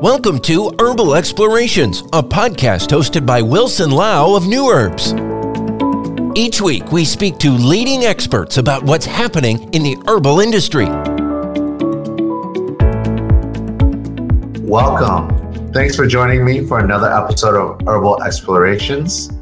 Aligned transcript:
Welcome 0.00 0.38
to 0.42 0.72
Herbal 0.78 1.16
Explorations, 1.16 2.02
a 2.12 2.22
podcast 2.22 2.90
hosted 2.90 3.26
by 3.26 3.42
Willson 3.42 3.90
Lau 3.90 4.36
of 4.36 4.44
Nuherbs. 4.44 5.12
Each 6.38 6.60
week, 6.60 6.92
we 6.92 7.04
speak 7.04 7.38
to 7.38 7.50
leading 7.50 8.04
experts 8.04 8.58
about 8.58 8.84
what's 8.84 9.04
happening 9.04 9.74
in 9.74 9.82
the 9.82 9.96
herbal 10.06 10.38
industry. 10.38 10.84
Welcome. 14.62 15.72
Thanks 15.72 15.96
for 15.96 16.06
joining 16.06 16.44
me 16.44 16.64
for 16.64 16.78
another 16.78 17.12
episode 17.12 17.56
of 17.56 17.84
Herbal 17.84 18.22
Explorations, 18.22 19.32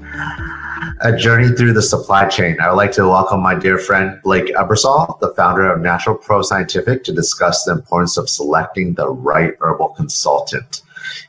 a 1.00 1.16
journey 1.16 1.48
through 1.54 1.72
the 1.72 1.82
supply 1.82 2.26
chain. 2.26 2.56
I 2.60 2.68
would 2.68 2.76
like 2.76 2.92
to 2.92 3.08
welcome 3.08 3.40
my 3.40 3.54
dear 3.54 3.78
friend 3.78 4.18
Blake 4.22 4.46
Ebersole, 4.54 5.18
the 5.20 5.34
founder 5.34 5.70
of 5.70 5.80
NaturPro 5.80 6.44
Scientific, 6.44 7.04
to 7.04 7.12
discuss 7.12 7.64
the 7.64 7.72
importance 7.72 8.16
of 8.16 8.30
selecting 8.30 8.94
the 8.94 9.08
right 9.08 9.54
herbal 9.60 9.90
consultant. 9.90 10.82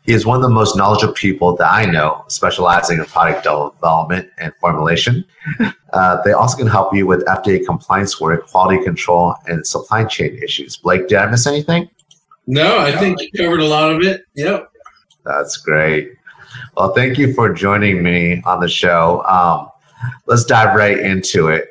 He 0.03 0.13
is 0.13 0.25
one 0.25 0.37
of 0.37 0.41
the 0.41 0.49
most 0.49 0.75
knowledgeable 0.77 1.13
people 1.13 1.55
that 1.57 1.71
I 1.71 1.85
know, 1.85 2.23
specializing 2.29 2.99
in 2.99 3.05
product 3.05 3.43
development 3.43 4.29
and 4.37 4.53
formulation. 4.59 5.25
Uh, 5.93 6.21
they 6.23 6.33
also 6.33 6.57
can 6.57 6.67
help 6.67 6.93
you 6.93 7.07
with 7.07 7.25
FDA 7.25 7.65
compliance 7.65 8.19
work, 8.19 8.45
quality 8.47 8.83
control, 8.83 9.33
and 9.47 9.65
supply 9.65 10.03
chain 10.03 10.37
issues. 10.43 10.75
Blake, 10.75 11.07
did 11.07 11.17
I 11.17 11.25
miss 11.27 11.47
anything? 11.47 11.89
No, 12.45 12.77
I 12.79 12.91
think 12.91 13.21
you 13.21 13.31
covered 13.31 13.61
a 13.61 13.65
lot 13.65 13.93
of 13.93 14.01
it. 14.01 14.25
Yep. 14.35 14.69
That's 15.23 15.55
great. 15.55 16.16
Well, 16.77 16.93
thank 16.93 17.17
you 17.17 17.33
for 17.33 17.51
joining 17.51 18.03
me 18.03 18.39
on 18.45 18.59
the 18.59 18.69
show. 18.69 19.23
Um, 19.23 19.71
let's 20.27 20.45
dive 20.45 20.75
right 20.75 20.99
into 20.99 21.47
it. 21.47 21.69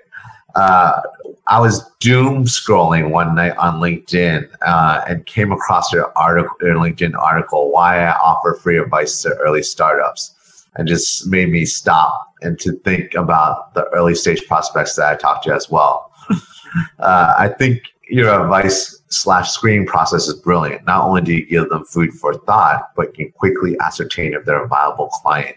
Uh, 0.56 1.01
I 1.46 1.60
was 1.60 1.88
doom 2.01 2.42
scrolling 2.46 3.10
one 3.10 3.37
night 3.37 3.56
on 3.56 3.74
LinkedIn 3.74 4.48
uh, 4.62 5.05
and 5.06 5.24
came 5.24 5.52
across 5.52 5.92
your 5.92 6.12
article, 6.19 6.56
your 6.60 6.74
LinkedIn 6.74 7.16
article, 7.16 7.70
"Why 7.70 8.01
I 8.01 8.19
Offer 8.19 8.54
Free 8.54 8.79
Advice 8.79 9.23
to 9.23 9.29
Early 9.37 9.63
Startups," 9.63 10.66
and 10.74 10.88
just 10.88 11.29
made 11.29 11.51
me 11.51 11.66
stop 11.66 12.35
and 12.43 12.59
to 12.59 12.73
think 12.73 13.15
about 13.15 13.74
the 13.74 13.85
early 13.91 14.16
stage 14.16 14.45
prospects 14.48 14.96
that 14.96 15.07
I 15.07 15.15
talked 15.15 15.45
to 15.45 15.54
as 15.54 15.70
well. 15.70 16.10
uh, 16.98 17.32
I 17.38 17.46
think 17.46 17.95
your 18.09 18.43
advice 18.43 19.02
slash 19.09 19.51
screening 19.51 19.87
process 19.87 20.29
is 20.29 20.35
brilliant. 20.35 20.85
Not 20.87 21.04
only 21.04 21.23
do 21.23 21.32
you 21.32 21.46
give 21.46 21.68
them 21.68 21.85
food 21.85 22.13
for 22.13 22.35
thought, 22.35 22.90
but 22.96 23.16
you 23.18 23.26
can 23.26 23.32
quickly 23.32 23.76
ascertain 23.80 24.35
if 24.35 24.45
they're 24.45 24.65
a 24.65 24.68
viable 24.68 25.09
client. 25.09 25.57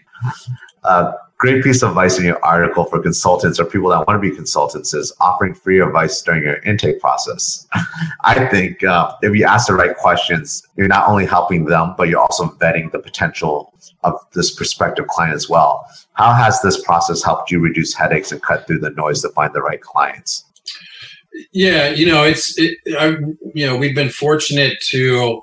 Uh, 0.84 1.12
great 1.38 1.62
piece 1.62 1.82
of 1.82 1.90
advice 1.90 2.18
in 2.18 2.24
your 2.24 2.42
article 2.44 2.84
for 2.84 3.00
consultants 3.00 3.58
or 3.58 3.64
people 3.64 3.88
that 3.90 4.06
want 4.06 4.22
to 4.22 4.30
be 4.30 4.34
consultants 4.34 4.92
is 4.92 5.12
offering 5.20 5.54
free 5.54 5.80
advice 5.80 6.20
during 6.22 6.42
your 6.42 6.56
intake 6.62 7.00
process. 7.00 7.66
I 8.24 8.46
think 8.46 8.84
uh, 8.84 9.14
if 9.22 9.34
you 9.34 9.44
ask 9.44 9.68
the 9.68 9.74
right 9.74 9.96
questions, 9.96 10.66
you're 10.76 10.88
not 10.88 11.08
only 11.08 11.26
helping 11.26 11.64
them, 11.64 11.94
but 11.96 12.08
you're 12.08 12.20
also 12.20 12.48
vetting 12.48 12.92
the 12.92 12.98
potential 12.98 13.72
of 14.02 14.14
this 14.32 14.54
prospective 14.54 15.06
client 15.06 15.34
as 15.34 15.48
well. 15.48 15.86
How 16.12 16.32
has 16.32 16.60
this 16.62 16.82
process 16.82 17.22
helped 17.22 17.50
you 17.50 17.60
reduce 17.60 17.94
headaches 17.94 18.32
and 18.32 18.42
cut 18.42 18.66
through 18.66 18.80
the 18.80 18.90
noise 18.90 19.22
to 19.22 19.30
find 19.30 19.54
the 19.54 19.62
right 19.62 19.80
clients? 19.80 20.44
Yeah, 21.52 21.90
you 21.90 22.06
know, 22.06 22.24
it's 22.24 22.58
it, 22.58 22.76
I, 22.98 23.16
you 23.54 23.66
know 23.66 23.76
we've 23.76 23.94
been 23.94 24.08
fortunate 24.08 24.78
to 24.88 25.42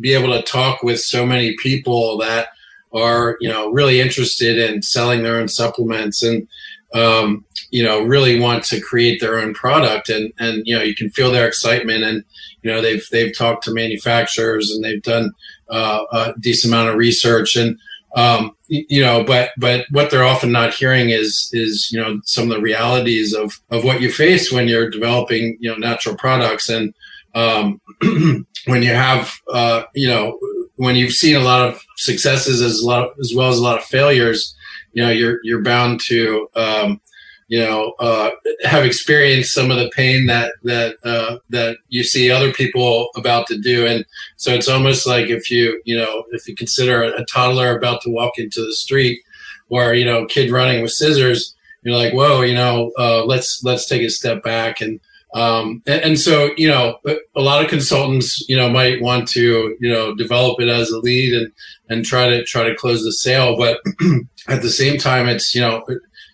be 0.00 0.14
able 0.14 0.32
to 0.32 0.42
talk 0.42 0.82
with 0.82 1.00
so 1.00 1.26
many 1.26 1.56
people 1.56 2.18
that 2.18 2.48
are 2.92 3.36
you 3.40 3.48
know 3.48 3.70
really 3.70 4.00
interested 4.00 4.58
in 4.58 4.82
selling 4.82 5.22
their 5.22 5.36
own 5.36 5.48
supplements 5.48 6.22
and 6.22 6.46
um, 6.94 7.44
you 7.70 7.82
know 7.82 8.02
really 8.02 8.38
want 8.38 8.64
to 8.64 8.80
create 8.80 9.20
their 9.20 9.38
own 9.38 9.54
product. 9.54 10.08
And 10.08 10.32
and 10.38 10.62
you 10.66 10.76
know 10.76 10.82
you 10.82 10.94
can 10.94 11.10
feel 11.10 11.30
their 11.30 11.46
excitement 11.46 12.04
and 12.04 12.24
you 12.62 12.70
know 12.70 12.80
they've 12.80 13.06
they've 13.10 13.36
talked 13.36 13.64
to 13.64 13.72
manufacturers 13.72 14.70
and 14.70 14.84
they've 14.84 15.02
done 15.02 15.32
uh, 15.70 16.04
a 16.12 16.34
decent 16.40 16.72
amount 16.72 16.90
of 16.90 16.96
research. 16.96 17.56
And 17.56 17.78
um, 18.14 18.56
you 18.68 19.02
know 19.02 19.22
but 19.22 19.50
but 19.58 19.84
what 19.90 20.10
they're 20.10 20.24
often 20.24 20.50
not 20.50 20.74
hearing 20.74 21.10
is 21.10 21.50
is 21.52 21.90
you 21.92 22.00
know 22.00 22.20
some 22.24 22.44
of 22.44 22.56
the 22.56 22.62
realities 22.62 23.34
of 23.34 23.60
of 23.70 23.84
what 23.84 24.00
you 24.00 24.10
face 24.10 24.50
when 24.50 24.68
you're 24.68 24.90
developing 24.90 25.56
you 25.60 25.70
know 25.70 25.76
natural 25.76 26.16
products. 26.16 26.68
And 26.68 26.94
um, 27.34 27.80
when 28.66 28.82
you 28.82 28.94
have 28.94 29.32
uh, 29.52 29.82
you 29.94 30.08
know 30.08 30.38
when 30.76 30.96
you've 30.96 31.12
seen 31.12 31.36
a 31.36 31.40
lot 31.40 31.68
of 31.68 31.80
successes 31.96 32.62
as 32.62 32.80
a 32.80 32.86
lot 32.86 33.02
of, 33.02 33.12
as 33.20 33.32
well 33.34 33.48
as 33.48 33.58
a 33.58 33.62
lot 33.62 33.78
of 33.78 33.84
failures 33.84 34.54
you 34.92 35.02
know 35.02 35.10
you're 35.10 35.38
you're 35.42 35.62
bound 35.62 36.00
to 36.00 36.48
um, 36.54 37.00
you 37.48 37.60
know, 37.60 37.94
uh, 37.98 38.30
have 38.64 38.84
experienced 38.84 39.54
some 39.54 39.70
of 39.70 39.78
the 39.78 39.90
pain 39.96 40.26
that 40.26 40.52
that 40.64 40.96
uh, 41.02 41.38
that 41.48 41.78
you 41.88 42.04
see 42.04 42.30
other 42.30 42.52
people 42.52 43.08
about 43.16 43.46
to 43.46 43.58
do, 43.58 43.86
and 43.86 44.04
so 44.36 44.52
it's 44.52 44.68
almost 44.68 45.06
like 45.06 45.28
if 45.28 45.50
you 45.50 45.80
you 45.84 45.96
know 45.96 46.24
if 46.32 46.46
you 46.46 46.54
consider 46.54 47.02
a, 47.02 47.24
toddler 47.24 47.76
about 47.76 48.02
to 48.02 48.10
walk 48.10 48.38
into 48.38 48.60
the 48.60 48.74
street, 48.74 49.22
or 49.70 49.94
you 49.94 50.04
know, 50.04 50.26
kid 50.26 50.50
running 50.50 50.82
with 50.82 50.92
scissors, 50.92 51.56
you're 51.82 51.96
like, 51.96 52.12
whoa, 52.12 52.42
you 52.42 52.54
know, 52.54 52.92
uh, 52.98 53.24
let's 53.24 53.64
let's 53.64 53.88
take 53.88 54.02
a 54.02 54.10
step 54.10 54.42
back 54.42 54.80
and. 54.80 55.00
Um, 55.34 55.82
and, 55.86 56.02
and 56.02 56.18
so, 56.18 56.52
you 56.56 56.68
know, 56.68 56.98
a 57.36 57.40
lot 57.42 57.62
of 57.62 57.68
consultants, 57.68 58.48
you 58.48 58.56
know, 58.56 58.70
might 58.70 59.02
want 59.02 59.28
to, 59.28 59.76
you 59.78 59.92
know, 59.92 60.14
develop 60.14 60.58
it 60.58 60.70
as 60.70 60.88
a 60.88 60.98
lead 61.00 61.34
and, 61.34 61.52
and 61.90 62.02
try 62.02 62.30
to 62.30 62.42
try 62.44 62.64
to 62.64 62.74
close 62.74 63.04
the 63.04 63.12
sale. 63.12 63.54
But 63.58 63.78
at 64.48 64.62
the 64.62 64.70
same 64.70 64.96
time, 64.96 65.28
it's, 65.28 65.54
you 65.54 65.60
know, 65.60 65.84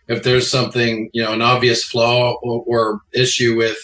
if 0.09 0.23
there's 0.23 0.51
something, 0.51 1.11
you 1.13 1.23
know, 1.23 1.33
an 1.33 1.43
obvious 1.43 1.85
flaw 1.85 2.35
or, 2.43 2.65
or 2.67 3.01
issue 3.13 3.57
with 3.57 3.79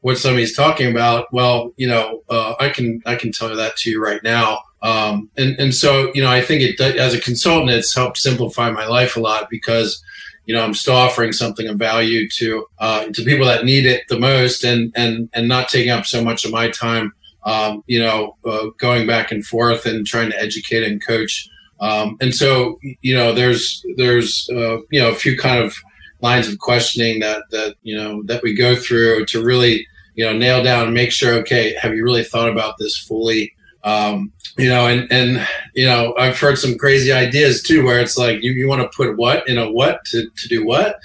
what 0.00 0.18
somebody's 0.18 0.54
talking 0.54 0.90
about, 0.90 1.26
well, 1.32 1.72
you 1.76 1.88
know, 1.88 2.22
uh, 2.28 2.54
I 2.60 2.68
can 2.68 3.00
I 3.06 3.16
can 3.16 3.32
tell 3.32 3.54
that 3.54 3.76
to 3.76 3.90
you 3.90 4.02
right 4.02 4.22
now. 4.22 4.60
Um, 4.82 5.30
and 5.36 5.58
and 5.58 5.74
so 5.74 6.12
you 6.14 6.22
know, 6.22 6.30
I 6.30 6.42
think 6.42 6.62
it 6.62 6.78
as 6.80 7.14
a 7.14 7.20
consultant, 7.20 7.70
it's 7.70 7.94
helped 7.94 8.18
simplify 8.18 8.70
my 8.70 8.86
life 8.86 9.16
a 9.16 9.20
lot 9.20 9.48
because 9.50 10.02
you 10.44 10.54
know 10.54 10.62
I'm 10.62 10.74
still 10.74 10.94
offering 10.94 11.32
something 11.32 11.66
of 11.66 11.78
value 11.78 12.28
to 12.36 12.66
uh, 12.78 13.06
to 13.06 13.24
people 13.24 13.46
that 13.46 13.64
need 13.64 13.86
it 13.86 14.04
the 14.08 14.20
most, 14.20 14.62
and 14.62 14.92
and 14.94 15.30
and 15.32 15.48
not 15.48 15.70
taking 15.70 15.90
up 15.90 16.04
so 16.04 16.22
much 16.22 16.44
of 16.44 16.52
my 16.52 16.68
time. 16.68 17.14
Um, 17.44 17.82
you 17.86 17.98
know, 17.98 18.36
uh, 18.44 18.66
going 18.78 19.06
back 19.06 19.32
and 19.32 19.44
forth 19.44 19.86
and 19.86 20.06
trying 20.06 20.30
to 20.30 20.40
educate 20.40 20.82
and 20.82 21.04
coach 21.04 21.48
um, 21.80 22.16
and 22.20 22.34
so, 22.34 22.78
you 23.02 23.14
know, 23.14 23.32
there's 23.32 23.84
there's 23.96 24.48
uh, 24.52 24.78
you 24.90 25.00
know 25.00 25.10
a 25.10 25.14
few 25.14 25.36
kind 25.36 25.62
of 25.62 25.74
lines 26.20 26.48
of 26.48 26.58
questioning 26.58 27.20
that 27.20 27.42
that 27.50 27.74
you 27.82 27.96
know 27.96 28.22
that 28.24 28.42
we 28.42 28.54
go 28.54 28.74
through 28.76 29.26
to 29.26 29.42
really 29.42 29.86
you 30.14 30.24
know 30.24 30.36
nail 30.36 30.62
down 30.62 30.84
and 30.86 30.94
make 30.94 31.10
sure 31.10 31.34
okay 31.34 31.74
have 31.80 31.94
you 31.94 32.04
really 32.04 32.24
thought 32.24 32.48
about 32.48 32.76
this 32.78 32.98
fully? 32.98 33.52
Um, 33.82 34.32
you 34.56 34.68
know 34.68 34.86
and 34.86 35.10
and 35.10 35.46
you 35.74 35.84
know 35.84 36.14
i've 36.18 36.38
heard 36.38 36.58
some 36.58 36.78
crazy 36.78 37.12
ideas 37.12 37.62
too 37.62 37.84
where 37.84 38.00
it's 38.00 38.16
like 38.16 38.42
you, 38.42 38.52
you 38.52 38.68
want 38.68 38.80
to 38.80 38.96
put 38.96 39.16
what 39.16 39.46
in 39.48 39.58
a 39.58 39.70
what 39.70 40.04
to, 40.06 40.28
to 40.36 40.48
do 40.48 40.64
what? 40.64 40.96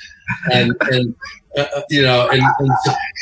And 0.53 0.75
and 0.91 1.15
uh, 1.57 1.65
uh 1.75 1.81
you 1.89 2.03
know 2.03 2.29
and, 2.29 2.43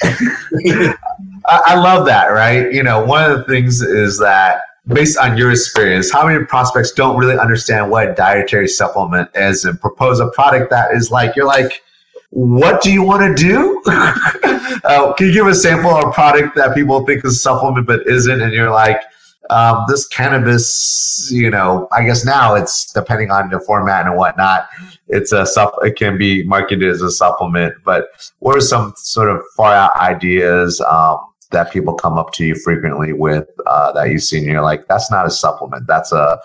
and 0.04 0.96
I 1.48 1.76
love 1.76 2.06
that 2.08 2.28
right? 2.28 2.72
You 2.74 2.84
know 2.84 3.04
one 3.04 3.30
of 3.30 3.38
the 3.38 3.44
things 3.46 3.82
is 3.82 4.20
that 4.20 4.62
based 4.88 5.18
on 5.18 5.38
your 5.38 5.52
experience, 5.52 6.12
how 6.12 6.28
many 6.28 6.44
prospects 6.46 6.92
don't 6.92 7.18
really 7.18 7.38
understand 7.38 7.92
what 7.92 8.10
a 8.10 8.14
dietary 8.14 8.68
supplement 8.68 9.30
is 9.36 9.66
and 9.66 9.80
propose 9.80 10.20
a 10.20 10.28
product 10.30 10.70
that 10.70 10.94
is 10.94 11.12
like, 11.12 11.36
you're 11.36 11.46
like, 11.46 11.84
what 12.30 12.82
do 12.82 12.92
you 12.92 13.04
want 13.04 13.38
to 13.38 13.44
do? 13.44 13.82
uh, 13.88 15.14
can 15.14 15.28
you 15.28 15.34
give 15.34 15.48
a 15.48 15.56
sample 15.56 15.92
of 15.92 16.06
a 16.06 16.12
product 16.12 16.56
that 16.56 16.76
people 16.76 17.06
think 17.06 17.24
is 17.24 17.34
a 17.34 17.40
supplement 17.40 17.88
but 17.88 18.06
isn't? 18.08 18.42
And 18.42 18.54
you're 18.54 18.72
like, 18.72 19.02
um, 19.50 19.86
this 19.88 20.06
cannabis, 20.08 21.30
you 21.32 21.50
know, 21.50 21.88
I 21.92 22.04
guess 22.04 22.26
now 22.26 22.56
it's 22.56 22.92
depending 22.92 23.32
on 23.32 23.50
the 23.50 23.60
format 23.62 24.06
and 24.06 24.18
whatnot. 24.18 24.68
It's 25.08 25.32
a 25.32 25.46
sup. 25.46 25.74
It 25.84 25.96
can 25.96 26.18
be 26.18 26.44
marketed 26.44 26.90
as 26.90 27.02
a 27.02 27.12
supplement. 27.12 27.76
But 27.86 28.10
what 28.40 28.58
are 28.58 28.62
some 28.62 28.94
sort 28.98 29.30
of 29.30 29.42
far 29.56 29.74
out 29.74 29.96
ideas? 29.96 30.82
Um, 30.82 31.20
that 31.52 31.72
people 31.72 31.94
come 31.94 32.18
up 32.18 32.34
to 32.34 32.46
you 32.46 32.56
frequently 32.56 33.14
with 33.14 33.48
uh, 33.66 33.92
that 33.94 34.10
you 34.10 34.20
see 34.20 34.38
and 34.38 34.48
you're 34.48 34.62
like 34.62 34.88
that's 34.88 35.12
not 35.12 35.26
a 35.26 35.32
supplement. 35.32 35.88
That's 35.88 36.12
a 36.12 36.40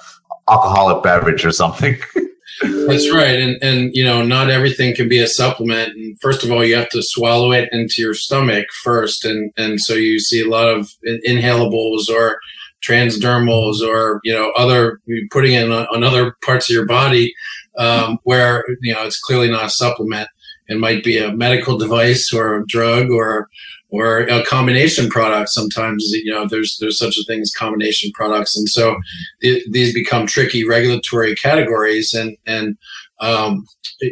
alcoholic 0.48 1.02
beverage 1.02 1.44
or 1.44 1.52
something. 1.52 1.96
That's 2.62 3.12
right. 3.12 3.40
And 3.40 3.62
and 3.62 3.90
you 3.94 4.04
know 4.04 4.22
not 4.22 4.50
everything 4.50 4.94
can 4.94 5.08
be 5.08 5.18
a 5.18 5.26
supplement. 5.26 5.96
And 5.96 6.20
first 6.20 6.44
of 6.44 6.52
all 6.52 6.64
you 6.64 6.76
have 6.76 6.90
to 6.90 7.02
swallow 7.02 7.50
it 7.52 7.68
into 7.72 8.02
your 8.02 8.14
stomach 8.14 8.66
first. 8.82 9.24
And 9.24 9.52
and 9.56 9.80
so 9.80 9.94
you 9.94 10.20
see 10.20 10.42
a 10.42 10.48
lot 10.48 10.68
of 10.68 10.92
inhalables 11.04 12.08
or 12.08 12.38
transdermals 12.86 13.80
or 13.80 14.20
you 14.24 14.32
know 14.32 14.50
other 14.56 15.00
putting 15.30 15.54
it 15.54 15.70
on, 15.70 15.86
on 15.94 16.04
other 16.04 16.36
parts 16.44 16.68
of 16.68 16.74
your 16.74 16.86
body 16.86 17.32
um, 17.78 18.18
where 18.24 18.64
you 18.80 18.92
know 18.92 19.04
it's 19.04 19.20
clearly 19.20 19.50
not 19.50 19.66
a 19.66 19.70
supplement. 19.70 20.28
It 20.68 20.78
might 20.78 21.02
be 21.02 21.18
a 21.18 21.32
medical 21.32 21.76
device 21.76 22.32
or 22.32 22.56
a 22.56 22.66
drug 22.66 23.10
or 23.10 23.48
or 23.92 24.20
a 24.20 24.44
combination 24.46 25.08
product. 25.10 25.50
Sometimes 25.50 26.10
you 26.12 26.32
know 26.32 26.46
there's 26.48 26.78
there's 26.80 26.98
such 26.98 27.16
a 27.18 27.24
thing 27.24 27.40
as 27.40 27.52
combination 27.52 28.10
products, 28.12 28.56
and 28.56 28.68
so 28.68 28.96
these 29.40 29.94
become 29.94 30.26
tricky 30.26 30.66
regulatory 30.66 31.34
categories, 31.36 32.12
and 32.14 32.36
and 32.46 32.76
um, 33.20 33.66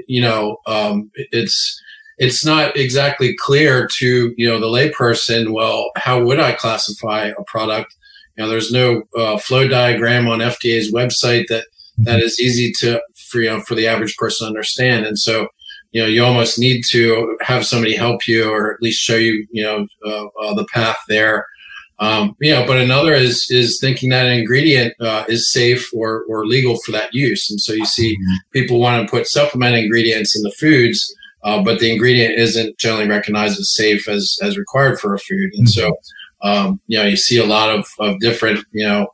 you 0.06 0.21
know 0.21 0.59
um, 0.67 1.11
it's 1.15 1.81
it's 2.19 2.44
not 2.44 2.77
exactly 2.77 3.35
clear 3.41 3.88
to 3.97 4.35
you 4.37 4.47
know 4.47 4.61
the 4.61 4.67
layperson. 4.67 5.53
Well, 5.53 5.91
how 5.97 6.23
would 6.23 6.38
I 6.38 6.53
classify 6.53 7.33
a 7.37 7.43
product? 7.44 7.94
You 8.37 8.44
know, 8.44 8.50
there's 8.50 8.71
no 8.71 9.03
uh, 9.17 9.38
flow 9.38 9.67
diagram 9.67 10.29
on 10.29 10.38
FDA's 10.38 10.93
website 10.93 11.47
that 11.49 11.65
that 11.99 12.21
is 12.21 12.38
easy 12.38 12.73
to 12.81 13.00
for 13.17 13.41
you 13.41 13.49
know 13.49 13.61
for 13.61 13.75
the 13.75 13.87
average 13.87 14.17
person 14.17 14.44
to 14.44 14.49
understand, 14.49 15.06
and 15.06 15.19
so 15.19 15.49
you 15.93 16.01
know 16.01 16.09
you 16.09 16.25
almost 16.25 16.59
need 16.59 16.83
to 16.91 17.37
have 17.41 17.67
somebody 17.67 17.95
help 17.95 18.27
you 18.27 18.51
or 18.51 18.73
at 18.73 18.83
least 18.83 19.01
show 19.01 19.17
you 19.17 19.47
you 19.51 19.63
know 19.63 19.87
uh, 20.07 20.27
uh, 20.43 20.55
the 20.55 20.67
path 20.73 20.99
there. 21.09 21.47
Um, 21.99 22.35
you 22.41 22.51
know, 22.51 22.67
but 22.67 22.79
another 22.79 23.13
is 23.13 23.47
is 23.51 23.79
thinking 23.79 24.09
that 24.11 24.27
an 24.27 24.33
ingredient 24.33 24.95
uh, 25.01 25.25
is 25.29 25.53
safe 25.53 25.91
or 25.93 26.25
or 26.29 26.47
legal 26.47 26.79
for 26.85 26.93
that 26.93 27.13
use, 27.13 27.51
and 27.51 27.61
so 27.61 27.73
you 27.75 27.85
see 27.85 28.15
mm-hmm. 28.15 28.35
people 28.53 28.81
want 28.81 29.05
to 29.05 29.11
put 29.11 29.29
supplement 29.29 29.77
ingredients 29.77 30.35
in 30.35 30.43
the 30.43 30.53
foods, 30.53 31.15
uh, 31.45 31.63
but 31.63 31.79
the 31.79 31.93
ingredient 31.93 32.39
isn't 32.39 32.79
generally 32.79 33.07
recognized 33.07 33.59
as 33.59 33.75
safe 33.75 34.09
as 34.09 34.39
as 34.43 34.57
required 34.57 34.99
for 34.99 35.15
a 35.15 35.19
food, 35.19 35.51
and 35.55 35.69
so 35.69 35.95
um, 36.43 36.81
you 36.87 36.97
know 36.97 37.05
you 37.05 37.17
see 37.17 37.37
a 37.37 37.45
lot 37.45 37.69
of 37.69 37.87
of 37.99 38.19
different 38.21 38.65
you 38.73 38.87
know 38.87 39.07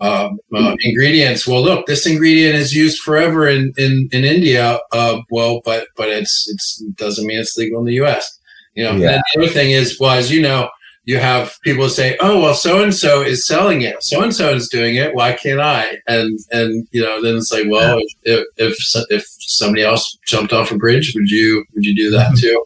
uh, 0.00 0.30
uh, 0.54 0.76
ingredients. 0.80 1.46
Well, 1.46 1.62
look, 1.62 1.86
this 1.86 2.06
ingredient 2.06 2.54
is 2.54 2.74
used 2.74 3.00
forever 3.00 3.48
in 3.48 3.72
in, 3.76 4.08
in 4.12 4.24
India. 4.24 4.78
Uh, 4.92 5.20
well, 5.30 5.60
but 5.64 5.88
but 5.96 6.08
it's 6.08 6.46
it's 6.48 6.82
it 6.82 6.96
doesn't 6.96 7.26
mean 7.26 7.38
it's 7.38 7.56
legal 7.56 7.80
in 7.80 7.86
the 7.86 7.94
U.S. 7.94 8.38
You 8.74 8.84
know, 8.84 8.92
yeah. 8.92 9.20
the 9.34 9.42
other 9.42 9.52
thing 9.52 9.70
is, 9.70 9.98
well, 10.00 10.18
as 10.18 10.32
you 10.32 10.42
know, 10.42 10.68
you 11.06 11.18
have 11.18 11.54
people 11.62 11.88
say, 11.88 12.16
"Oh, 12.20 12.40
well, 12.40 12.54
so 12.54 12.82
and 12.82 12.94
so 12.94 13.20
is 13.20 13.46
selling 13.46 13.82
it. 13.82 14.02
So 14.02 14.22
and 14.22 14.34
so 14.34 14.54
is 14.54 14.68
doing 14.68 14.94
it. 14.94 15.14
Why 15.14 15.34
can't 15.34 15.60
I?" 15.60 15.98
And 16.06 16.38
and 16.50 16.88
you 16.92 17.02
know, 17.02 17.22
then 17.22 17.36
it's 17.36 17.52
like, 17.52 17.66
well, 17.68 18.00
yeah. 18.24 18.36
if, 18.36 18.46
if 18.56 18.76
if 19.10 19.24
somebody 19.38 19.82
else 19.82 20.18
jumped 20.26 20.52
off 20.52 20.72
a 20.72 20.76
bridge, 20.76 21.12
would 21.14 21.28
you 21.28 21.64
would 21.74 21.84
you 21.84 21.94
do 21.94 22.10
that 22.10 22.36
too? 22.40 22.64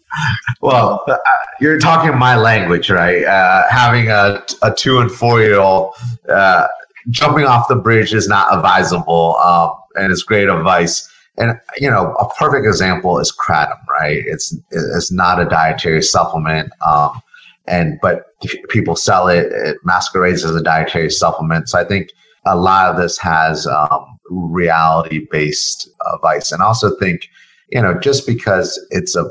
well, 0.61 1.03
uh, 1.09 1.17
you're 1.61 1.81
talking 1.81 2.17
my 2.17 2.37
language, 2.37 2.91
right? 2.91 3.25
Uh, 3.25 3.69
having 3.69 4.09
a 4.09 4.45
a 4.63 4.73
two 4.73 4.99
and 4.99 5.11
four 5.11 5.41
year 5.41 5.59
old 5.59 5.95
uh, 6.29 6.69
jumping 7.11 7.45
off 7.45 7.69
the 7.69 7.77
bridge 7.77 8.13
is 8.13 8.29
not 8.29 8.55
advisable, 8.55 9.37
um, 9.37 9.73
and 9.95 10.13
it's 10.13 10.23
great 10.23 10.49
advice. 10.49 11.09
And 11.37 11.59
you 11.79 11.91
know, 11.91 12.15
a 12.15 12.29
perfect 12.35 12.67
example 12.67 13.19
is 13.19 13.33
kratom, 13.33 13.79
right? 13.89 14.23
It's 14.27 14.57
it's 14.71 15.13
not 15.13 15.41
a 15.41 15.45
dietary 15.45 16.03
supplement. 16.03 16.73
Um, 16.85 17.21
and 17.69 17.99
but 18.01 18.25
people 18.69 18.97
sell 18.97 19.29
it. 19.29 19.53
It 19.53 19.79
masquerades 19.85 20.45
as 20.45 20.57
a 20.57 20.63
dietary 20.63 21.11
supplement. 21.11 21.69
So 21.69 21.79
I 21.79 21.85
think 21.85 22.11
a 22.47 22.57
lot 22.57 22.91
of 22.91 22.97
this 22.97 23.19
has 23.19 23.67
um, 23.67 24.19
reality 24.31 25.27
based 25.31 25.89
advice, 26.13 26.51
and 26.51 26.63
also 26.63 26.97
think 26.97 27.29
you 27.71 27.81
know 27.81 27.99
just 28.01 28.27
because 28.27 28.85
it's 28.91 29.15
a 29.15 29.31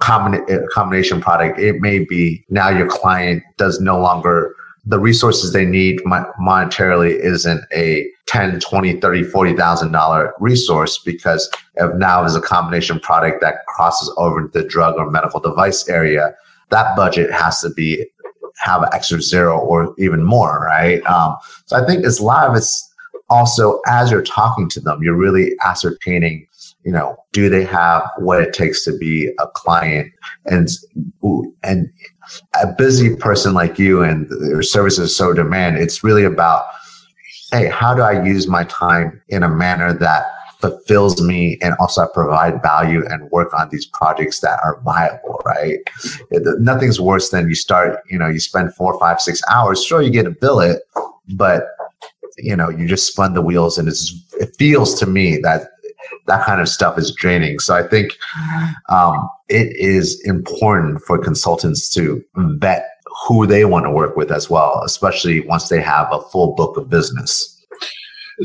combina- 0.00 0.68
combination 0.70 1.20
product, 1.20 1.60
it 1.60 1.80
may 1.80 2.00
be 2.00 2.44
now 2.48 2.68
your 2.68 2.88
client 2.88 3.42
does 3.58 3.80
no 3.80 4.00
longer 4.00 4.56
the 4.84 4.98
resources 4.98 5.52
they 5.52 5.64
need 5.64 6.00
monetarily 6.00 7.14
isn't 7.20 7.64
a 7.72 8.10
10 8.26 8.60
20 8.60 9.00
30 9.00 9.22
40 9.22 9.56
thousand 9.56 9.92
dollar 9.92 10.34
resource 10.40 10.98
because 10.98 11.50
of 11.78 11.96
now 11.96 12.24
is 12.24 12.34
a 12.34 12.40
combination 12.40 12.98
product 12.98 13.40
that 13.40 13.64
crosses 13.68 14.12
over 14.16 14.40
into 14.40 14.58
the 14.58 14.66
drug 14.66 14.96
or 14.96 15.10
medical 15.10 15.38
device 15.38 15.88
area 15.88 16.34
that 16.70 16.96
budget 16.96 17.30
has 17.30 17.60
to 17.60 17.70
be 17.70 18.04
have 18.58 18.82
an 18.82 18.88
extra 18.92 19.20
zero 19.20 19.58
or 19.58 19.94
even 19.98 20.22
more, 20.24 20.64
right? 20.64 21.04
Um, 21.06 21.36
so 21.66 21.76
I 21.76 21.86
think 21.86 22.04
it's 22.04 22.18
a 22.18 22.24
lot 22.24 22.48
of 22.48 22.56
it's 22.56 22.88
also 23.30 23.80
as 23.86 24.10
you're 24.10 24.22
talking 24.22 24.68
to 24.70 24.80
them, 24.80 25.02
you're 25.02 25.16
really 25.16 25.54
ascertaining, 25.64 26.46
you 26.84 26.92
know, 26.92 27.16
do 27.32 27.48
they 27.48 27.64
have 27.64 28.08
what 28.18 28.42
it 28.42 28.52
takes 28.52 28.84
to 28.84 28.96
be 28.96 29.32
a 29.38 29.46
client 29.54 30.12
and 30.46 30.68
and 31.62 31.90
a 32.62 32.66
busy 32.66 33.16
person 33.16 33.54
like 33.54 33.78
you 33.78 34.02
and 34.02 34.28
your 34.40 34.62
services 34.62 35.16
so 35.16 35.32
demand. 35.32 35.76
It's 35.78 36.04
really 36.04 36.24
about, 36.24 36.64
hey, 37.50 37.68
how 37.68 37.94
do 37.94 38.02
I 38.02 38.24
use 38.24 38.48
my 38.48 38.64
time 38.64 39.20
in 39.28 39.42
a 39.42 39.48
manner 39.48 39.92
that 39.94 40.26
fulfills 40.62 41.20
me 41.20 41.58
and 41.60 41.74
also 41.80 42.02
I 42.02 42.06
provide 42.14 42.62
value 42.62 43.04
and 43.08 43.28
work 43.30 43.52
on 43.52 43.68
these 43.70 43.84
projects 43.84 44.40
that 44.40 44.60
are 44.62 44.80
viable, 44.82 45.42
right? 45.44 45.78
Nothing's 46.30 47.00
worse 47.00 47.30
than 47.30 47.48
you 47.48 47.56
start, 47.56 47.98
you 48.08 48.16
know, 48.18 48.28
you 48.28 48.38
spend 48.38 48.72
four, 48.74 48.98
five, 48.98 49.20
six 49.20 49.42
hours. 49.50 49.84
Sure, 49.84 50.00
you 50.00 50.10
get 50.10 50.26
a 50.26 50.30
billet, 50.30 50.82
but 51.30 51.64
you 52.38 52.56
know, 52.56 52.70
you 52.70 52.86
just 52.88 53.08
spun 53.08 53.34
the 53.34 53.42
wheels 53.42 53.76
and 53.76 53.88
it's 53.88 54.14
it 54.40 54.54
feels 54.56 54.98
to 55.00 55.06
me 55.06 55.36
that 55.38 55.72
that 56.26 56.44
kind 56.44 56.60
of 56.60 56.68
stuff 56.68 56.98
is 56.98 57.14
draining. 57.14 57.58
So 57.58 57.74
I 57.74 57.82
think 57.86 58.16
um, 58.88 59.28
it 59.48 59.74
is 59.76 60.20
important 60.24 61.02
for 61.02 61.18
consultants 61.18 61.92
to 61.94 62.22
vet 62.36 62.86
who 63.26 63.46
they 63.46 63.64
want 63.64 63.84
to 63.86 63.90
work 63.90 64.16
with 64.16 64.30
as 64.30 64.48
well, 64.48 64.82
especially 64.84 65.40
once 65.40 65.68
they 65.68 65.80
have 65.80 66.08
a 66.12 66.20
full 66.20 66.54
book 66.54 66.76
of 66.76 66.88
business. 66.88 67.48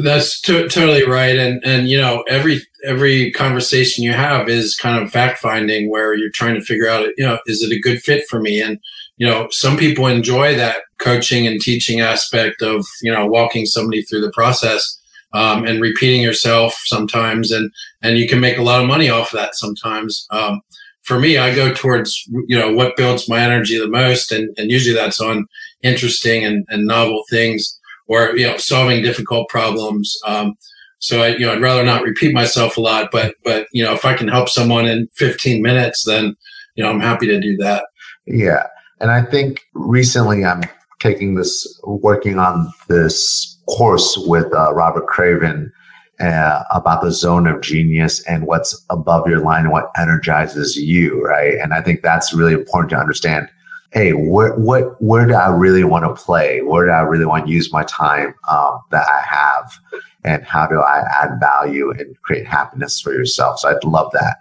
That's 0.03 0.41
t- 0.41 0.67
totally 0.67 1.07
right, 1.07 1.37
and 1.37 1.63
and 1.63 1.89
you 1.89 1.99
know 1.99 2.23
every 2.27 2.61
every 2.85 3.31
conversation 3.31 4.03
you 4.03 4.11
have 4.11 4.49
is 4.49 4.75
kind 4.75 5.01
of 5.01 5.11
fact 5.11 5.39
finding 5.39 5.89
where 5.89 6.13
you're 6.13 6.29
trying 6.29 6.55
to 6.55 6.61
figure 6.61 6.89
out 6.89 7.07
you 7.17 7.25
know 7.25 7.39
is 7.45 7.63
it 7.63 7.71
a 7.71 7.79
good 7.79 8.01
fit 8.01 8.27
for 8.29 8.39
me 8.39 8.61
and 8.61 8.79
you 9.15 9.25
know 9.25 9.47
some 9.49 9.77
people 9.77 10.05
enjoy 10.05 10.55
that 10.55 10.77
coaching 10.99 11.47
and 11.47 11.61
teaching 11.61 12.01
aspect 12.01 12.61
of 12.61 12.85
you 13.01 13.11
know 13.11 13.25
walking 13.25 13.65
somebody 13.65 14.01
through 14.03 14.21
the 14.21 14.31
process 14.31 14.96
um, 15.37 15.65
and 15.65 15.81
repeating 15.81 16.21
yourself 16.21 16.73
sometimes 16.85 17.51
and 17.51 17.71
and 18.01 18.17
you 18.17 18.27
can 18.27 18.39
make 18.39 18.57
a 18.57 18.63
lot 18.63 18.81
of 18.81 18.87
money 18.87 19.09
off 19.09 19.33
of 19.33 19.39
that 19.39 19.55
sometimes 19.55 20.25
um, 20.31 20.61
for 21.03 21.19
me 21.19 21.37
i 21.37 21.53
go 21.53 21.73
towards 21.73 22.11
you 22.47 22.57
know 22.57 22.71
what 22.71 22.97
builds 22.97 23.29
my 23.29 23.39
energy 23.39 23.77
the 23.77 23.87
most 23.87 24.31
and, 24.31 24.53
and 24.57 24.71
usually 24.71 24.95
that's 24.95 25.21
on 25.21 25.45
interesting 25.83 26.43
and, 26.43 26.65
and 26.69 26.85
novel 26.85 27.23
things 27.29 27.77
or 28.07 28.35
you 28.35 28.47
know 28.47 28.57
solving 28.57 29.03
difficult 29.03 29.49
problems. 29.49 30.17
Um, 30.25 30.55
so 30.99 31.21
I, 31.21 31.27
you 31.27 31.41
know, 31.41 31.53
I'd 31.53 31.61
rather 31.61 31.83
not 31.83 32.01
repeat 32.01 32.33
myself 32.33 32.77
a 32.77 32.81
lot, 32.81 33.09
but 33.11 33.35
but 33.43 33.67
you 33.71 33.83
know, 33.83 33.93
if 33.93 34.05
I 34.05 34.13
can 34.13 34.27
help 34.27 34.49
someone 34.49 34.85
in 34.85 35.07
15 35.15 35.61
minutes, 35.61 36.03
then 36.05 36.35
you 36.75 36.83
know, 36.83 36.89
I'm 36.89 36.99
happy 36.99 37.27
to 37.27 37.39
do 37.39 37.55
that. 37.57 37.85
Yeah, 38.25 38.67
and 38.99 39.11
I 39.11 39.23
think 39.23 39.61
recently 39.73 40.43
I'm 40.43 40.63
taking 40.99 41.35
this, 41.35 41.79
working 41.83 42.39
on 42.39 42.71
this 42.87 43.56
course 43.67 44.17
with 44.25 44.53
uh, 44.53 44.73
Robert 44.73 45.07
Craven. 45.07 45.71
Uh, 46.19 46.63
about 46.71 47.03
the 47.03 47.11
zone 47.11 47.45
of 47.45 47.61
genius 47.61 48.25
and 48.25 48.47
what's 48.47 48.83
above 48.89 49.29
your 49.29 49.39
line 49.39 49.65
and 49.65 49.71
what 49.71 49.91
energizes 49.95 50.75
you, 50.75 51.23
right? 51.23 51.59
And 51.59 51.75
I 51.75 51.81
think 51.83 52.01
that's 52.01 52.33
really 52.33 52.53
important 52.53 52.89
to 52.89 52.97
understand 52.97 53.49
hey, 53.91 54.13
where 54.13 54.53
what 54.55 55.01
where 55.01 55.25
do 55.25 55.33
I 55.33 55.49
really 55.49 55.83
want 55.83 56.03
to 56.05 56.21
play? 56.21 56.61
Where 56.61 56.85
do 56.85 56.91
I 56.91 57.01
really 57.01 57.25
want 57.25 57.47
to 57.47 57.51
use 57.51 57.71
my 57.71 57.83
time 57.83 58.33
um, 58.49 58.79
that 58.91 59.07
I 59.07 59.21
have? 59.21 59.79
And 60.23 60.43
how 60.43 60.67
do 60.67 60.79
I 60.79 61.03
add 61.21 61.39
value 61.39 61.91
and 61.91 62.19
create 62.21 62.45
happiness 62.45 62.99
for 62.99 63.13
yourself? 63.13 63.59
So 63.59 63.69
I'd 63.69 63.83
love 63.83 64.11
that. 64.13 64.37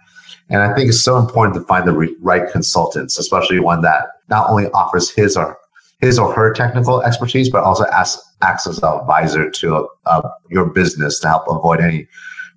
And 0.49 0.61
I 0.61 0.73
think 0.73 0.89
it's 0.89 1.01
so 1.01 1.17
important 1.17 1.55
to 1.55 1.61
find 1.61 1.87
the 1.87 1.93
re- 1.93 2.15
right 2.19 2.49
consultants, 2.51 3.17
especially 3.17 3.59
one 3.59 3.81
that 3.81 4.07
not 4.29 4.49
only 4.49 4.67
offers 4.71 5.09
his 5.09 5.37
or 5.37 5.57
his 5.99 6.19
or 6.19 6.33
her 6.33 6.53
technical 6.53 7.01
expertise, 7.01 7.49
but 7.49 7.63
also 7.63 7.85
acts, 7.91 8.19
acts 8.41 8.67
as 8.67 8.77
an 8.79 8.99
advisor 8.99 9.49
to 9.49 9.87
uh, 10.05 10.29
your 10.49 10.65
business 10.65 11.19
to 11.19 11.27
help 11.27 11.43
avoid 11.47 11.79
any 11.81 12.07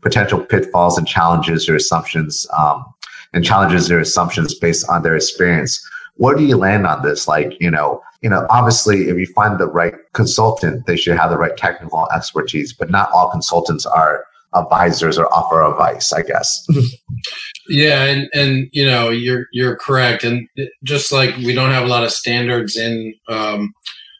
potential 0.02 0.40
pitfalls 0.44 0.99
and 0.99 1.06
challenges 1.06 1.68
or 1.68 1.76
assumptions 1.76 2.47
um, 2.56 2.85
and 3.32 3.44
challenges 3.44 3.88
their 3.88 4.00
assumptions 4.00 4.54
based 4.54 4.88
on 4.88 5.02
their 5.02 5.16
experience 5.16 5.87
where 6.20 6.37
do 6.37 6.44
you 6.44 6.56
land 6.59 6.87
on 6.87 7.02
this? 7.02 7.26
Like, 7.26 7.59
you 7.61 7.70
know, 7.70 8.02
you 8.20 8.28
know, 8.28 8.47
obviously 8.50 9.09
if 9.09 9.16
you 9.16 9.25
find 9.25 9.59
the 9.59 9.66
right 9.66 9.94
consultant, 10.12 10.85
they 10.85 10.97
should 10.97 11.16
have 11.16 11.30
the 11.30 11.38
right 11.38 11.56
technical 11.56 12.06
expertise, 12.14 12.75
but 12.75 12.90
not 12.90 13.11
all 13.11 13.30
consultants 13.30 13.87
are 13.87 14.26
advisors 14.54 15.16
or 15.16 15.32
offer 15.32 15.62
advice, 15.64 16.12
I 16.12 16.20
guess. 16.20 16.66
yeah, 17.70 18.04
and 18.04 18.28
and 18.34 18.68
you 18.72 18.84
know, 18.84 19.10
you're 19.10 19.46
you're 19.52 19.76
correct. 19.76 20.24
And 20.24 20.48
just 20.82 21.12
like 21.12 21.36
we 21.36 21.54
don't 21.54 21.70
have 21.70 21.84
a 21.84 21.88
lot 21.88 22.04
of 22.04 22.10
standards 22.10 22.76
in 22.76 23.14
um, 23.28 23.72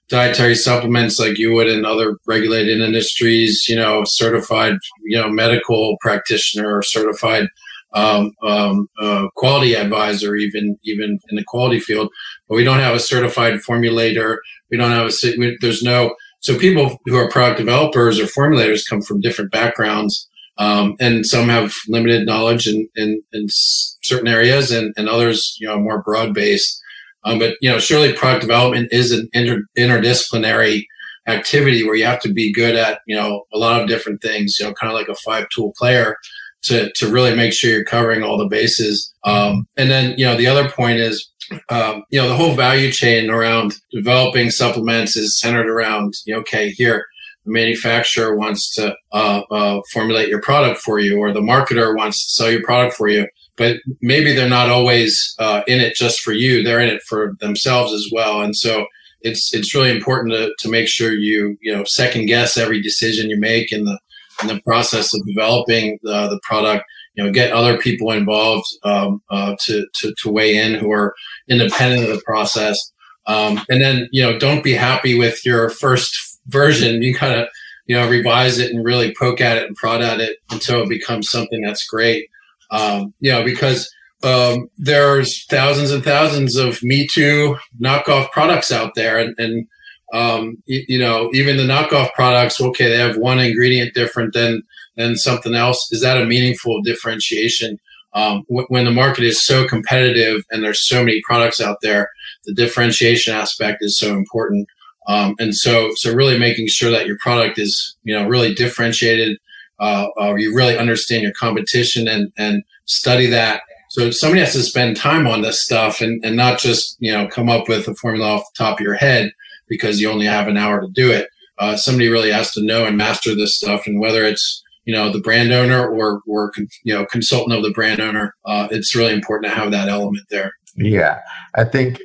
dietary 0.09 0.55
supplements 0.55 1.19
like 1.19 1.39
you 1.39 1.53
would 1.53 1.69
in 1.69 1.85
other 1.85 2.17
regulated 2.27 2.81
industries, 2.81 3.67
you 3.69 3.77
know, 3.77 4.05
certified, 4.07 4.75
you 5.05 5.19
know, 5.19 5.29
medical 5.29 5.97
practitioner 6.01 6.77
or 6.77 6.83
certified 6.83 7.47
um, 7.93 8.33
um, 8.43 8.89
uh, 9.01 9.27
quality 9.35 9.75
advisor, 9.75 10.37
even 10.37 10.79
even 10.85 11.19
in 11.29 11.37
the 11.37 11.45
quality 11.45 11.81
field. 11.81 12.09
But 12.49 12.55
we 12.55 12.65
don't 12.65 12.79
have 12.79 12.95
a 12.95 13.01
certified 13.01 13.55
formulator. 13.55 14.39
We 14.71 14.77
don't 14.77 14.93
have 14.93 15.09
a 15.09 15.39
we, 15.39 15.59
there's 15.61 15.83
no 15.83 16.15
so 16.41 16.59
people 16.59 16.99
who 17.05 17.17
are 17.17 17.29
product 17.29 17.59
developers 17.59 18.19
or 18.19 18.25
formulators 18.25 18.89
come 18.89 19.03
from 19.03 19.21
different 19.21 19.51
backgrounds, 19.51 20.29
um, 20.61 20.95
and 21.01 21.27
some 21.27 21.49
have 21.49 21.75
limited 21.89 22.27
knowledge 22.27 22.69
in, 22.69 22.87
in, 22.95 23.23
in 23.33 23.47
certain 23.49 24.29
areas, 24.29 24.71
and, 24.71 24.93
and 24.97 25.09
others 25.09 25.57
you 25.59 25.67
know 25.67 25.79
more 25.79 26.03
broad 26.03 26.35
based. 26.35 26.81
Um, 27.25 27.39
but 27.39 27.57
you 27.61 27.71
know, 27.71 27.79
surely 27.79 28.13
product 28.13 28.43
development 28.43 28.93
is 28.93 29.11
an 29.11 29.29
inter- 29.33 29.65
interdisciplinary 29.77 30.85
activity 31.27 31.85
where 31.85 31.95
you 31.95 32.05
have 32.05 32.21
to 32.21 32.33
be 32.33 32.53
good 32.53 32.77
at 32.77 33.01
you 33.07 33.17
know 33.17 33.45
a 33.55 33.59
lot 33.59 33.81
of 33.81 33.89
different 33.89 34.21
things. 34.21 34.59
You 34.61 34.67
know, 34.67 34.75
kind 34.75 34.93
of 34.93 34.99
like 34.99 35.09
a 35.09 35.15
five 35.17 35.47
tool 35.49 35.73
player 35.79 36.17
to 36.65 36.93
to 36.93 37.11
really 37.11 37.35
make 37.35 37.55
sure 37.55 37.71
you're 37.71 37.85
covering 37.85 38.23
all 38.23 38.37
the 38.37 38.47
bases. 38.47 39.13
Um, 39.25 39.67
and 39.79 39.91
then 39.91 40.15
you 40.19 40.27
know 40.27 40.37
the 40.37 40.47
other 40.47 40.71
point 40.71 40.99
is 40.99 41.31
um, 41.69 42.05
you 42.11 42.21
know, 42.21 42.29
the 42.29 42.37
whole 42.37 42.55
value 42.55 42.93
chain 42.93 43.31
around 43.31 43.75
developing 43.91 44.51
supplements 44.51 45.17
is 45.17 45.39
centered 45.39 45.69
around, 45.69 46.15
you 46.25 46.35
know, 46.35 46.41
okay, 46.41 46.71
here, 46.71 47.07
manufacturer 47.47 48.37
wants 48.37 48.75
to 48.75 48.95
uh, 49.13 49.43
uh, 49.51 49.81
formulate 49.93 50.29
your 50.29 50.41
product 50.41 50.81
for 50.81 50.99
you, 50.99 51.19
or 51.19 51.33
the 51.33 51.41
marketer 51.41 51.97
wants 51.97 52.27
to 52.27 52.33
sell 52.33 52.51
your 52.51 52.63
product 52.63 52.95
for 52.97 53.09
you. 53.09 53.27
But 53.57 53.79
maybe 54.01 54.33
they're 54.33 54.49
not 54.49 54.71
always 54.71 55.35
uh, 55.39 55.63
in 55.67 55.81
it 55.81 55.95
just 55.95 56.21
for 56.21 56.33
you; 56.33 56.63
they're 56.63 56.81
in 56.81 56.89
it 56.89 57.03
for 57.03 57.37
themselves 57.41 57.93
as 57.93 58.09
well. 58.13 58.41
And 58.41 58.57
so, 58.57 58.87
it's 59.23 59.53
it's 59.55 59.75
really 59.75 59.91
important 59.91 60.33
to, 60.33 60.53
to 60.59 60.71
make 60.71 60.89
sure 60.89 61.13
you 61.13 61.57
you 61.61 61.75
know 61.75 61.85
second 61.85 62.27
guess 62.27 62.57
every 62.57 62.81
decision 62.81 63.31
you 63.31 63.39
make 63.39 63.73
in 63.73 63.85
the 63.85 63.99
in 64.43 64.49
the 64.49 64.61
process 64.63 65.15
of 65.15 65.27
developing 65.27 65.99
the, 66.03 66.29
the 66.29 66.41
product 66.43 66.85
you 67.15 67.25
know 67.25 67.31
get 67.31 67.53
other 67.53 67.79
people 67.79 68.11
involved 68.13 68.67
um, 68.85 69.23
uh, 69.31 69.55
to, 69.61 69.87
to 69.95 70.15
to 70.23 70.31
weigh 70.31 70.57
in 70.57 70.75
who 70.75 70.91
are 70.91 71.15
independent 71.49 72.09
of 72.09 72.17
the 72.17 72.23
process 72.25 72.79
um, 73.27 73.61
and 73.69 73.81
then 73.83 74.09
you 74.13 74.23
know 74.23 74.39
don't 74.39 74.65
be 74.65 74.75
happy 74.75 75.19
with 75.19 75.45
your 75.45 75.69
first 75.69 76.30
version 76.51 77.03
you 77.03 77.15
kind 77.15 77.35
of 77.35 77.49
you 77.87 77.97
know 77.97 78.09
revise 78.09 78.59
it 78.59 78.73
and 78.73 78.85
really 78.85 79.15
poke 79.19 79.41
at 79.41 79.57
it 79.57 79.67
and 79.67 79.77
prod 79.77 80.03
at 80.03 80.21
it 80.21 80.37
until 80.51 80.83
it 80.83 80.89
becomes 80.89 81.31
something 81.31 81.63
that's 81.63 81.87
great 81.87 82.27
um, 82.71 83.13
you 83.21 83.31
know 83.31 83.45
because 83.45 83.91
um, 84.23 84.69
there's 84.77 85.47
thousands 85.47 85.91
and 85.91 86.05
thousands 86.05 86.57
of 86.57 86.83
Me 86.83 87.07
Too 87.11 87.57
knockoff 87.81 88.31
products 88.33 88.71
out 88.71 88.95
there, 88.95 89.19
and, 89.19 89.35
and 89.39 89.67
um, 90.13 90.63
you, 90.67 90.85
you, 90.89 90.99
know 90.99 91.31
even 91.33 91.57
the 91.57 91.63
knockoff 91.63 92.13
products. 92.13 92.61
Okay, 92.61 92.89
they 92.89 92.99
have 92.99 93.17
one 93.17 93.39
ingredient 93.39 93.95
different 93.95 94.35
than 94.35 94.63
than 94.97 95.17
something 95.17 95.55
else. 95.55 95.89
Is 95.91 96.03
that 96.03 96.21
a 96.21 96.27
meaningful 96.27 96.83
differentiation? 96.83 97.79
Um, 98.13 98.43
w- 98.49 98.67
when 98.69 98.85
the 98.85 98.91
market 98.91 99.25
is 99.25 99.43
so 99.43 99.67
competitive 99.67 100.43
and 100.51 100.63
there's 100.65 100.87
so 100.87 101.05
many 101.05 101.23
products 101.25 101.61
out 101.61 101.79
there, 101.81 102.11
the 102.45 102.53
differentiation 102.53 103.33
aspect 103.33 103.79
is 103.81 103.97
so 103.97 104.15
important. 104.15 104.67
Um, 105.07 105.35
and 105.39 105.55
so, 105.55 105.91
so 105.97 106.13
really 106.15 106.39
making 106.39 106.69
sure 106.69 106.91
that 106.91 107.07
your 107.07 107.17
product 107.19 107.59
is 107.59 107.97
you 108.05 108.15
know 108.15 108.27
really 108.27 108.55
differentiated. 108.55 109.39
Uh, 109.79 110.09
uh, 110.21 110.35
you 110.35 110.55
really 110.55 110.77
understand 110.77 111.23
your 111.23 111.33
competition 111.33 112.07
and 112.07 112.33
and 112.37 112.63
study 112.85 113.27
that 113.27 113.63
so 113.91 114.13
somebody 114.13 114.41
has 114.41 114.53
to 114.53 114.63
spend 114.63 114.97
time 114.97 115.27
on 115.27 115.43
this 115.43 115.65
stuff 115.65 116.01
and, 116.01 116.25
and 116.25 116.37
not 116.37 116.61
just, 116.61 116.97
you 117.01 117.13
know, 117.13 117.27
come 117.27 117.49
up 117.49 117.69
with 117.69 117.89
a 117.89 117.95
formula 117.97 118.37
off 118.37 118.45
the 118.45 118.65
top 118.65 118.79
of 118.79 118.85
your 118.85 118.95
head 118.95 119.33
because 119.69 120.01
you 120.01 120.09
only 120.09 120.27
have 120.27 120.47
an 120.47 120.57
hour 120.57 120.81
to 120.81 120.87
do 120.87 121.11
it. 121.11 121.29
Uh, 121.59 121.77
somebody 121.77 122.09
really 122.09 122.31
has 122.31 122.53
to 122.53 122.63
know 122.63 122.85
and 122.87 122.97
master 122.97 123.35
this 123.35 123.57
stuff. 123.57 123.89
And 123.89 124.01
whether 124.01 124.25
it's, 124.25 124.63
you 124.85 124.95
know, 124.95 125.11
the 125.11 125.19
brand 125.19 125.51
owner 125.51 125.89
or, 125.89 126.23
or 126.29 126.53
you 126.85 126.95
know, 126.95 127.05
consultant 127.05 127.57
of 127.57 127.65
the 127.65 127.73
brand 127.73 128.01
owner, 128.01 128.33
uh, 128.45 128.69
it's 128.71 128.95
really 128.95 129.13
important 129.13 129.53
to 129.53 129.59
have 129.59 129.73
that 129.73 129.89
element 129.89 130.25
there. 130.31 130.53
Yeah. 130.77 131.21
I 131.55 131.65
think 131.65 132.01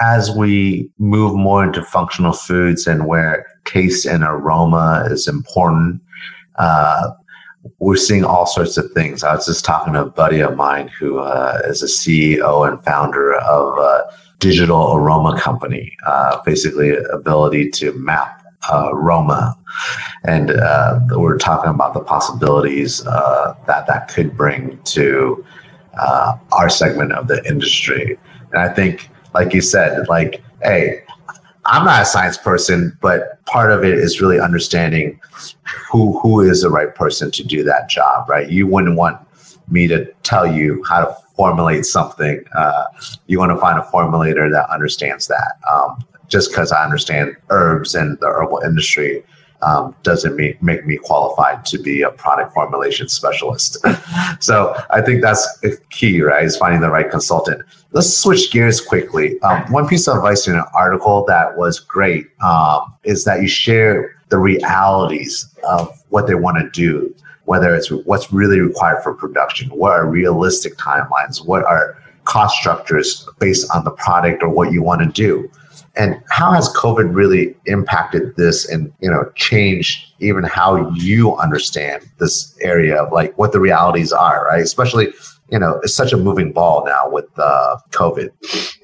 as 0.00 0.30
we 0.30 0.90
move 0.98 1.34
more 1.34 1.64
into 1.64 1.84
functional 1.84 2.32
foods 2.32 2.86
and 2.86 3.06
where 3.06 3.46
taste 3.64 4.06
and 4.06 4.22
aroma 4.24 5.06
is 5.10 5.28
important, 5.28 6.00
uh, 6.56 7.10
we're 7.78 7.96
seeing 7.96 8.24
all 8.24 8.46
sorts 8.46 8.76
of 8.76 8.90
things. 8.92 9.22
I 9.22 9.34
was 9.34 9.46
just 9.46 9.64
talking 9.64 9.92
to 9.92 10.02
a 10.02 10.10
buddy 10.10 10.40
of 10.40 10.56
mine 10.56 10.88
who 10.88 11.18
uh, 11.18 11.60
is 11.64 11.82
a 11.82 11.86
CEO 11.86 12.68
and 12.68 12.82
founder 12.84 13.34
of 13.34 13.78
a 13.78 14.04
digital 14.38 14.94
aroma 14.96 15.38
company, 15.38 15.96
uh, 16.06 16.42
basically 16.44 16.96
ability 16.96 17.70
to 17.70 17.92
map 17.92 18.42
aroma. 18.70 19.56
And 20.24 20.50
uh, 20.50 21.00
we're 21.10 21.38
talking 21.38 21.70
about 21.70 21.94
the 21.94 22.00
possibilities 22.00 23.04
uh, 23.06 23.54
that 23.66 23.86
that 23.86 24.08
could 24.08 24.36
bring 24.36 24.80
to 24.84 25.44
uh, 25.98 26.36
our 26.52 26.68
segment 26.68 27.12
of 27.12 27.28
the 27.28 27.44
industry. 27.46 28.18
And 28.52 28.60
I 28.60 28.72
think, 28.72 29.08
like 29.34 29.54
you 29.54 29.60
said, 29.60 30.08
like, 30.08 30.42
hey, 30.62 31.02
I'm 31.64 31.84
not 31.84 32.02
a 32.02 32.04
science 32.04 32.36
person, 32.36 32.96
but 33.00 33.44
part 33.46 33.70
of 33.70 33.84
it 33.84 33.96
is 33.96 34.20
really 34.20 34.40
understanding 34.40 35.20
who 35.90 36.18
who 36.18 36.40
is 36.40 36.62
the 36.62 36.70
right 36.70 36.94
person 36.94 37.30
to 37.30 37.44
do 37.44 37.62
that 37.64 37.88
job, 37.88 38.28
right? 38.28 38.50
You 38.50 38.66
wouldn't 38.66 38.96
want 38.96 39.18
me 39.68 39.86
to 39.86 40.04
tell 40.22 40.46
you 40.46 40.82
how 40.88 41.04
to 41.04 41.16
formulate 41.36 41.86
something. 41.86 42.44
Uh, 42.54 42.84
you 43.26 43.38
want 43.38 43.52
to 43.52 43.58
find 43.58 43.78
a 43.78 43.82
formulator 43.82 44.50
that 44.50 44.68
understands 44.70 45.28
that. 45.28 45.54
Um, 45.70 46.04
just 46.28 46.50
because 46.50 46.72
I 46.72 46.82
understand 46.82 47.36
herbs 47.50 47.94
and 47.94 48.18
the 48.20 48.26
herbal 48.26 48.62
industry 48.64 49.22
um, 49.62 49.94
doesn't 50.02 50.36
make, 50.36 50.62
make 50.62 50.86
me 50.86 50.96
qualified 50.96 51.64
to 51.66 51.78
be 51.78 52.02
a 52.02 52.10
product 52.10 52.52
formulation 52.52 53.08
specialist. 53.08 53.78
so 54.40 54.76
I 54.90 55.00
think 55.00 55.22
that's 55.22 55.46
key, 55.90 56.20
right? 56.20 56.44
Is 56.44 56.56
finding 56.56 56.80
the 56.80 56.90
right 56.90 57.10
consultant. 57.10 57.62
Let's 57.92 58.14
switch 58.14 58.50
gears 58.50 58.80
quickly. 58.80 59.40
Um, 59.42 59.70
one 59.72 59.86
piece 59.86 60.08
of 60.08 60.16
advice 60.16 60.48
in 60.48 60.54
an 60.54 60.64
article 60.74 61.24
that 61.26 61.56
was 61.56 61.78
great 61.78 62.26
um, 62.42 62.94
is 63.04 63.24
that 63.24 63.42
you 63.42 63.48
share 63.48 64.16
the 64.28 64.38
realities 64.38 65.46
of 65.64 66.02
what 66.08 66.26
they 66.26 66.34
want 66.34 66.58
to 66.58 66.70
do, 66.70 67.14
whether 67.44 67.74
it's 67.74 67.90
what's 67.90 68.32
really 68.32 68.60
required 68.60 69.02
for 69.02 69.14
production, 69.14 69.68
what 69.70 69.92
are 69.92 70.06
realistic 70.06 70.76
timelines, 70.76 71.44
what 71.44 71.64
are 71.64 71.98
cost 72.24 72.56
structures 72.56 73.28
based 73.38 73.68
on 73.74 73.84
the 73.84 73.90
product 73.90 74.42
or 74.42 74.48
what 74.48 74.72
you 74.72 74.82
want 74.82 75.00
to 75.02 75.08
do 75.08 75.50
and 75.94 76.22
how 76.30 76.52
has 76.52 76.72
COVID 76.74 77.14
really 77.14 77.54
impacted 77.66 78.34
this 78.36 78.68
and 78.68 78.92
you 79.00 79.10
know 79.10 79.30
changed 79.34 80.12
even 80.20 80.44
how 80.44 80.90
you 80.92 81.36
understand 81.36 82.08
this 82.18 82.56
area 82.60 83.02
of 83.02 83.12
like 83.12 83.36
what 83.36 83.52
the 83.52 83.60
realities 83.60 84.12
are, 84.12 84.46
right? 84.46 84.62
Especially 84.62 85.12
you 85.50 85.58
know 85.58 85.78
it's 85.82 85.94
such 85.94 86.12
a 86.12 86.16
moving 86.16 86.50
ball 86.52 86.84
now 86.86 87.08
with 87.10 87.26
uh, 87.38 87.76
COVID. 87.90 88.30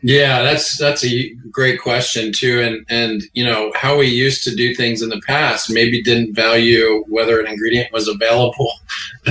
Yeah, 0.02 0.42
that's 0.42 0.76
that's 0.78 1.04
a 1.04 1.34
great 1.50 1.80
question 1.80 2.30
too, 2.32 2.60
and 2.60 2.84
and 2.90 3.22
you 3.32 3.44
know 3.44 3.72
how 3.74 3.98
we 3.98 4.06
used 4.06 4.44
to 4.44 4.54
do 4.54 4.74
things 4.74 5.00
in 5.00 5.08
the 5.08 5.20
past 5.26 5.70
maybe 5.70 6.02
didn't 6.02 6.34
value 6.34 7.04
whether 7.08 7.40
an 7.40 7.46
ingredient 7.46 7.90
was 7.92 8.06
available, 8.06 8.70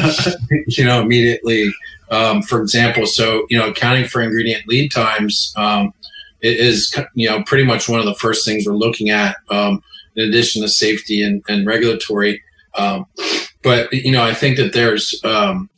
you 0.67 0.84
know, 0.84 1.01
immediately. 1.01 1.74
Um, 2.10 2.41
for 2.41 2.62
example, 2.62 3.05
so 3.05 3.46
you 3.50 3.60
know, 3.60 3.67
accounting 3.67 4.05
for 4.05 4.22
ingredient 4.22 4.65
lead 4.65 4.91
times. 4.93 5.53
Um, 5.57 5.93
is 6.41 6.96
you 7.13 7.29
know 7.29 7.44
pretty 7.44 7.63
much 7.63 7.89
one 7.89 8.00
of 8.00 8.06
the 8.06 8.15
first 8.15 8.46
things 8.46 8.65
we're 8.65 8.74
looking 8.74 9.10
at 9.10 9.38
um, 9.50 9.84
in 10.15 10.27
addition 10.27 10.62
to 10.62 10.70
safety 10.70 11.22
and, 11.22 11.44
and 11.48 11.65
regulatory. 11.65 12.41
Um, 12.77 13.08
but 13.63 13.91
you 13.91 14.12
know 14.12 14.24
i 14.24 14.34
think 14.34 14.58
that 14.58 14.74
there's 14.74 15.20
um, 15.24 15.70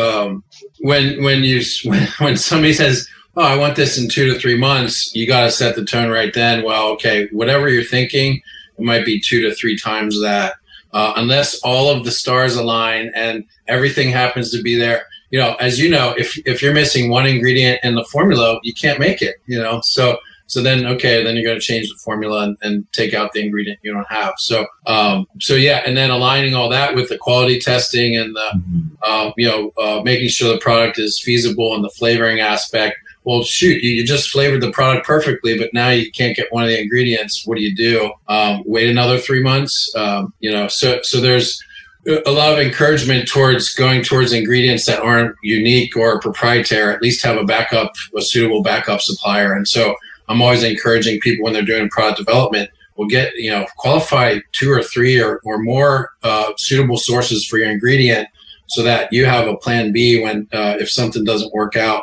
um 0.00 0.44
when 0.80 1.22
when 1.22 1.42
you 1.42 1.62
when, 1.84 2.06
when 2.18 2.36
somebody 2.36 2.72
says 2.72 3.08
oh 3.36 3.42
i 3.42 3.56
want 3.56 3.76
this 3.76 3.98
in 3.98 4.08
two 4.08 4.32
to 4.32 4.38
three 4.38 4.56
months 4.56 5.14
you 5.14 5.26
got 5.26 5.44
to 5.44 5.50
set 5.50 5.74
the 5.74 5.84
tone 5.84 6.10
right 6.10 6.34
then. 6.34 6.64
Well 6.64 6.88
okay 6.92 7.28
whatever 7.32 7.68
you're 7.68 7.84
thinking 7.84 8.40
it 8.78 8.84
might 8.84 9.04
be 9.04 9.20
two 9.20 9.42
to 9.42 9.54
three 9.54 9.78
times 9.78 10.20
that. 10.22 10.54
Uh, 10.94 11.14
unless 11.16 11.58
all 11.60 11.88
of 11.88 12.04
the 12.04 12.10
stars 12.10 12.54
align 12.54 13.10
and 13.14 13.46
everything 13.66 14.10
happens 14.10 14.50
to 14.50 14.62
be 14.62 14.74
there 14.76 15.06
you 15.32 15.40
know, 15.40 15.56
as 15.58 15.80
you 15.80 15.90
know, 15.90 16.14
if 16.16 16.38
if 16.46 16.62
you're 16.62 16.74
missing 16.74 17.10
one 17.10 17.26
ingredient 17.26 17.80
in 17.82 17.94
the 17.94 18.04
formula, 18.04 18.60
you 18.62 18.74
can't 18.74 19.00
make 19.00 19.22
it. 19.22 19.36
You 19.46 19.58
know, 19.58 19.80
so 19.82 20.18
so 20.46 20.62
then 20.62 20.84
okay, 20.84 21.24
then 21.24 21.34
you're 21.34 21.44
going 21.44 21.58
to 21.58 21.64
change 21.64 21.88
the 21.88 21.96
formula 21.96 22.44
and, 22.44 22.58
and, 22.60 22.92
take 22.92 23.14
out 23.14 23.32
the 23.32 23.42
ingredient 23.42 23.78
you 23.82 23.90
don't 23.90 24.06
have. 24.10 24.34
So 24.36 24.66
um, 24.86 25.26
so 25.40 25.54
yeah, 25.54 25.82
and 25.86 25.96
then 25.96 26.10
aligning 26.10 26.54
all 26.54 26.68
that 26.68 26.94
with 26.94 27.08
the 27.08 27.16
quality 27.16 27.58
testing 27.58 28.14
and 28.14 28.36
the 28.36 28.50
mm-hmm. 28.54 29.10
um, 29.10 29.32
you 29.38 29.48
know 29.48 29.72
uh, 29.82 30.02
making 30.02 30.28
sure 30.28 30.52
the 30.52 30.60
product 30.60 30.98
is 30.98 31.18
feasible 31.18 31.74
and 31.74 31.82
the 31.82 31.90
flavoring 31.90 32.40
aspect. 32.40 32.96
Well, 33.24 33.44
shoot, 33.44 33.82
you, 33.84 33.90
you, 33.90 34.04
just 34.04 34.30
flavored 34.30 34.62
the 34.62 34.72
product 34.72 35.06
perfectly, 35.06 35.56
but 35.56 35.72
now 35.72 35.90
you 35.90 36.10
can't 36.10 36.36
get 36.36 36.52
one 36.52 36.64
of 36.64 36.68
the 36.68 36.80
ingredients. 36.80 37.46
What 37.46 37.56
do 37.56 37.62
you 37.62 37.74
do? 37.74 38.12
Um, 38.26 38.64
wait 38.66 38.90
another 38.90 39.16
three 39.16 39.40
months? 39.40 39.94
Um, 39.96 40.34
you 40.40 40.50
know, 40.50 40.66
so 40.66 40.98
so 41.02 41.20
there's 41.20 41.62
a 42.06 42.30
lot 42.30 42.52
of 42.52 42.58
encouragement 42.58 43.28
towards 43.28 43.74
going 43.74 44.02
towards 44.02 44.32
ingredients 44.32 44.86
that 44.86 45.00
aren't 45.00 45.36
unique 45.42 45.96
or 45.96 46.20
proprietary, 46.20 46.92
at 46.92 47.02
least 47.02 47.24
have 47.24 47.36
a 47.36 47.44
backup, 47.44 47.92
a 48.16 48.22
suitable 48.22 48.62
backup 48.62 49.00
supplier. 49.00 49.54
And 49.54 49.68
so 49.68 49.94
I'm 50.28 50.42
always 50.42 50.64
encouraging 50.64 51.20
people 51.20 51.44
when 51.44 51.52
they're 51.52 51.62
doing 51.62 51.88
product 51.88 52.18
development, 52.18 52.70
will 52.96 53.06
get, 53.06 53.32
you 53.36 53.50
know, 53.50 53.66
qualify 53.76 54.38
two 54.52 54.70
or 54.70 54.82
three 54.82 55.20
or, 55.20 55.40
or 55.44 55.58
more 55.58 56.10
uh, 56.22 56.52
suitable 56.58 56.98
sources 56.98 57.46
for 57.46 57.58
your 57.58 57.70
ingredient 57.70 58.28
so 58.68 58.82
that 58.82 59.12
you 59.12 59.24
have 59.24 59.48
a 59.48 59.56
plan 59.56 59.92
B 59.92 60.22
when, 60.22 60.48
uh, 60.52 60.76
if 60.78 60.90
something 60.90 61.24
doesn't 61.24 61.52
work 61.54 61.76
out 61.76 62.02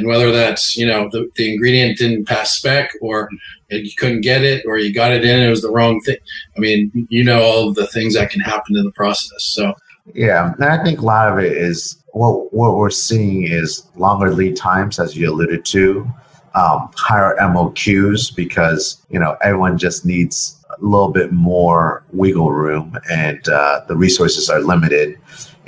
and 0.00 0.08
whether 0.08 0.32
that's 0.32 0.76
you 0.76 0.86
know 0.86 1.08
the, 1.12 1.30
the 1.36 1.52
ingredient 1.52 1.98
didn't 1.98 2.26
pass 2.26 2.56
spec 2.56 2.90
or 3.00 3.28
you 3.70 3.92
couldn't 3.98 4.22
get 4.22 4.42
it 4.42 4.64
or 4.66 4.78
you 4.78 4.92
got 4.92 5.12
it 5.12 5.24
in 5.24 5.40
it 5.40 5.50
was 5.50 5.62
the 5.62 5.70
wrong 5.70 6.00
thing. 6.00 6.18
I 6.56 6.60
mean 6.60 7.06
you 7.10 7.22
know 7.22 7.42
all 7.42 7.72
the 7.72 7.86
things 7.86 8.14
that 8.14 8.30
can 8.30 8.40
happen 8.40 8.76
in 8.76 8.84
the 8.84 8.92
process. 8.92 9.44
So 9.44 9.74
yeah 10.14 10.52
and 10.54 10.64
i 10.64 10.82
think 10.82 10.98
a 11.00 11.04
lot 11.04 11.30
of 11.30 11.38
it 11.38 11.52
is 11.52 12.02
what 12.12 12.52
what 12.52 12.76
we're 12.76 12.90
seeing 12.90 13.44
is 13.44 13.86
longer 13.94 14.32
lead 14.32 14.56
times 14.56 14.98
as 14.98 15.16
you 15.16 15.30
alluded 15.30 15.64
to 15.64 16.10
um, 16.54 16.90
higher 16.96 17.36
moqs 17.38 18.34
because 18.34 19.00
you 19.10 19.18
know 19.18 19.36
everyone 19.42 19.78
just 19.78 20.04
needs 20.04 20.56
a 20.70 20.84
little 20.84 21.10
bit 21.10 21.32
more 21.32 22.02
wiggle 22.12 22.50
room 22.50 22.98
and 23.10 23.48
uh, 23.48 23.82
the 23.88 23.96
resources 23.96 24.48
are 24.48 24.60
limited. 24.60 25.18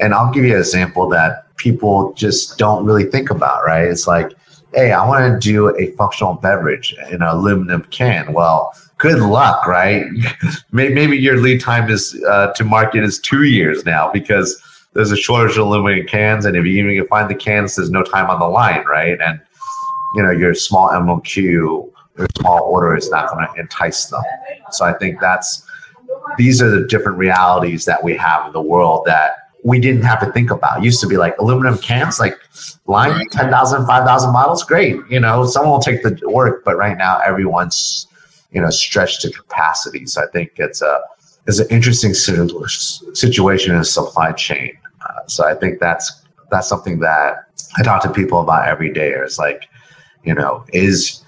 And 0.01 0.15
i'll 0.15 0.33
give 0.33 0.45
you 0.45 0.55
an 0.55 0.59
example 0.59 1.09
that 1.11 1.42
people 1.57 2.13
just 2.15 2.59
don't 2.59 2.85
really 2.85 3.05
think 3.05 3.31
about, 3.31 3.65
right? 3.65 3.85
It's 3.85 4.07
like 4.07 4.33
hey, 4.75 4.93
I 4.93 5.07
want 5.07 5.33
to 5.33 5.39
do 5.39 5.77
a 5.77 5.91
functional 5.93 6.35
beverage 6.35 6.95
in 7.09 7.17
an 7.17 7.23
aluminum 7.23 7.83
can. 7.91 8.33
Well, 8.33 8.75
good 8.99 9.21
luck, 9.21 9.67
right? 9.67 10.07
maybe 10.73 11.17
your 11.17 11.39
lead 11.39 11.61
time 11.61 11.91
is 11.91 12.21
uh, 12.27 12.53
to 12.55 12.65
market 12.65 13.05
is 13.05 13.19
two 13.19 13.45
years 13.45 13.85
now 13.85 14.11
because 14.11 14.63
there's 14.95 15.11
a 15.11 15.17
shortage 15.17 15.57
of 15.57 15.67
aluminum 15.67 16.07
cans, 16.07 16.45
and 16.45 16.57
if 16.57 16.65
you 16.65 16.73
even 16.73 16.97
can 16.97 17.07
find 17.09 17.31
the 17.31 17.35
cans, 17.35 17.77
there's 17.77 17.91
no 17.91 18.03
time 18.03 18.31
on 18.31 18.39
the 18.39 18.47
line, 18.47 18.85
right? 18.87 19.21
And 19.21 19.41
you 20.15 20.23
know 20.23 20.31
your 20.31 20.55
small 20.55 20.89
MOQ, 20.91 21.35
your 21.37 22.27
small 22.39 22.63
order 22.63 22.97
is 22.97 23.11
not 23.11 23.31
going 23.31 23.47
to 23.47 23.61
entice 23.61 24.07
them. 24.07 24.23
So 24.71 24.85
I 24.85 24.93
think 24.93 25.21
that's 25.21 25.67
these 26.37 26.61
are 26.61 26.69
the 26.69 26.87
different 26.87 27.19
realities 27.19 27.85
that 27.87 28.03
we 28.03 28.17
have 28.17 28.47
in 28.47 28.53
the 28.53 28.61
world 28.61 29.05
that 29.07 29.42
we 29.65 29.79
didn't 29.79 30.03
have 30.03 30.21
to 30.21 30.31
think 30.33 30.51
about. 30.51 30.79
It 30.79 30.85
used 30.85 31.01
to 31.01 31.07
be 31.07 31.17
like 31.17 31.37
aluminum 31.39 31.79
cans, 31.79 32.19
like 32.19 32.37
line 32.87 33.13
right. 33.13 33.31
10,000, 33.31 33.87
5,000 33.87 34.33
models, 34.33 34.65
great. 34.65 34.97
You 35.09 35.21
know, 35.21 35.47
someone 35.47 35.73
will 35.73 35.81
take 35.81 36.03
the 36.03 36.19
work, 36.29 36.65
but 36.65 36.77
right 36.77 36.97
now 36.97 37.19
everyone's, 37.19 38.07
you 38.51 38.61
know, 38.61 38.71
stretched 38.71 39.21
to 39.23 39.31
capacity. 39.31 40.07
So 40.07 40.23
I 40.23 40.27
think 40.33 40.53
it's 40.57 40.83
a, 40.83 41.01
it's 41.47 41.59
an 41.59 41.69
interesting 41.71 42.15
situation 42.15 43.75
in 43.75 43.81
a 43.81 43.85
supply 43.85 44.33
chain. 44.33 44.77
Uh, 45.01 45.27
so 45.27 45.47
I 45.47 45.55
think 45.55 45.81
that's, 45.81 46.23
that's 46.51 46.69
something 46.69 46.99
that 47.01 47.47
I 47.77 47.83
talk 47.83 48.03
to 48.03 48.11
people 48.11 48.41
about 48.41 48.69
every 48.69 48.93
day. 48.93 49.11
It's 49.11 49.39
like, 49.39 49.69
you 50.25 50.35
know, 50.35 50.65
is, 50.73 51.25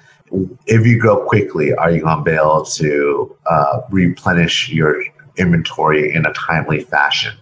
if 0.67 0.87
you 0.87 0.99
grow 0.99 1.25
quickly, 1.27 1.75
are 1.75 1.91
you 1.91 2.01
going 2.03 2.19
to 2.19 2.25
be 2.25 2.33
able 2.33 2.65
to 2.65 3.37
uh, 3.47 3.81
replenish 3.91 4.69
your 4.69 5.03
inventory 5.37 6.13
in 6.13 6.27
a 6.27 6.33
timely 6.33 6.81
fashion? 6.81 7.35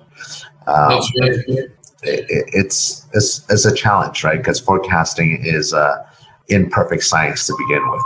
Um, 0.66 1.00
it, 2.04 2.26
it's, 2.52 3.06
it's 3.12 3.48
it's 3.48 3.64
a 3.64 3.74
challenge, 3.74 4.24
right? 4.24 4.38
Because 4.38 4.58
forecasting 4.58 5.40
is 5.44 5.72
uh, 5.72 6.04
imperfect 6.48 7.04
science 7.04 7.46
to 7.46 7.54
begin 7.58 7.88
with. 7.90 8.02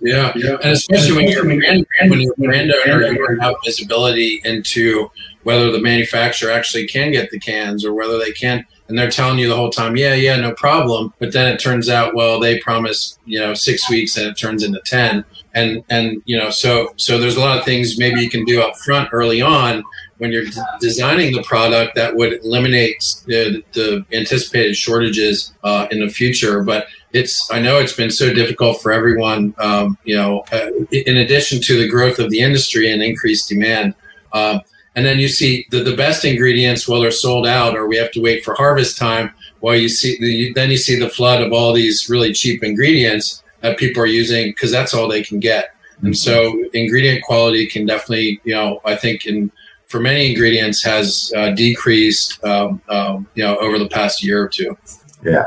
Yeah, 0.00 0.32
yeah, 0.36 0.56
and 0.62 0.72
especially 0.72 1.16
when 1.16 1.28
you're 1.28 1.44
brand, 1.44 1.86
when 2.08 2.20
you're 2.20 2.34
a 2.34 2.42
brand 2.42 2.72
owner, 2.86 3.06
you 3.06 3.26
don't 3.26 3.38
have 3.40 3.54
visibility 3.64 4.40
into 4.44 5.10
whether 5.42 5.72
the 5.72 5.80
manufacturer 5.80 6.52
actually 6.52 6.86
can 6.86 7.10
get 7.10 7.30
the 7.30 7.38
cans 7.40 7.84
or 7.84 7.94
whether 7.94 8.18
they 8.18 8.30
can 8.32 8.64
and 8.92 8.98
they're 8.98 9.10
telling 9.10 9.38
you 9.38 9.48
the 9.48 9.56
whole 9.56 9.70
time, 9.70 9.96
yeah, 9.96 10.12
yeah, 10.12 10.36
no 10.36 10.52
problem. 10.52 11.14
But 11.18 11.32
then 11.32 11.48
it 11.50 11.58
turns 11.58 11.88
out, 11.88 12.14
well, 12.14 12.38
they 12.38 12.58
promised, 12.58 13.18
you 13.24 13.38
know, 13.38 13.54
six 13.54 13.88
weeks 13.88 14.18
and 14.18 14.26
it 14.26 14.36
turns 14.36 14.62
into 14.62 14.82
10. 14.84 15.24
And, 15.54 15.82
and, 15.88 16.20
you 16.26 16.36
know, 16.36 16.50
so, 16.50 16.92
so 16.96 17.18
there's 17.18 17.36
a 17.36 17.40
lot 17.40 17.56
of 17.56 17.64
things 17.64 17.98
maybe 17.98 18.20
you 18.20 18.28
can 18.28 18.44
do 18.44 18.60
up 18.60 18.76
front 18.76 19.08
early 19.12 19.40
on 19.40 19.82
when 20.22 20.30
you're 20.30 20.44
d- 20.44 20.60
designing 20.78 21.34
the 21.34 21.42
product 21.42 21.96
that 21.96 22.14
would 22.14 22.34
eliminate 22.44 23.02
the, 23.26 23.60
the 23.72 24.06
anticipated 24.12 24.76
shortages 24.76 25.52
uh, 25.64 25.88
in 25.90 25.98
the 25.98 26.08
future. 26.08 26.62
But 26.62 26.86
it's, 27.12 27.50
I 27.50 27.60
know 27.60 27.78
it's 27.78 27.96
been 27.96 28.12
so 28.12 28.32
difficult 28.32 28.80
for 28.80 28.92
everyone, 28.92 29.52
um, 29.58 29.98
you 30.04 30.14
know, 30.14 30.44
uh, 30.52 30.68
in 30.92 31.16
addition 31.16 31.60
to 31.62 31.76
the 31.76 31.88
growth 31.88 32.20
of 32.20 32.30
the 32.30 32.38
industry 32.38 32.92
and 32.92 33.02
increased 33.02 33.48
demand. 33.48 33.96
Uh, 34.32 34.60
and 34.94 35.04
then 35.04 35.18
you 35.18 35.26
see 35.26 35.66
the, 35.72 35.82
the 35.82 35.96
best 35.96 36.24
ingredients 36.24 36.86
well 36.86 37.00
they're 37.00 37.10
sold 37.10 37.46
out 37.46 37.74
or 37.76 37.88
we 37.88 37.96
have 37.96 38.12
to 38.12 38.20
wait 38.20 38.44
for 38.44 38.54
harvest 38.54 38.96
time 38.96 39.34
while 39.58 39.74
you 39.74 39.88
see 39.88 40.16
the, 40.20 40.52
then 40.52 40.70
you 40.70 40.76
see 40.76 40.96
the 40.96 41.08
flood 41.08 41.42
of 41.42 41.52
all 41.52 41.72
these 41.72 42.08
really 42.08 42.32
cheap 42.32 42.62
ingredients 42.62 43.42
that 43.60 43.76
people 43.76 44.02
are 44.02 44.06
using 44.06 44.50
because 44.50 44.70
that's 44.70 44.94
all 44.94 45.08
they 45.08 45.22
can 45.22 45.40
get 45.40 45.70
mm-hmm. 45.96 46.06
and 46.06 46.16
so 46.16 46.62
ingredient 46.74 47.24
quality 47.24 47.66
can 47.66 47.86
definitely 47.86 48.40
you 48.44 48.54
know 48.54 48.80
i 48.84 48.94
think 48.94 49.24
in 49.26 49.50
for 49.92 50.00
many 50.00 50.30
ingredients 50.30 50.82
has 50.82 51.32
uh, 51.36 51.50
decreased 51.50 52.42
um, 52.44 52.80
um, 52.88 53.28
you 53.34 53.44
know 53.44 53.56
over 53.58 53.78
the 53.78 53.88
past 53.88 54.24
year 54.24 54.42
or 54.42 54.48
two 54.48 54.76
yeah 55.22 55.44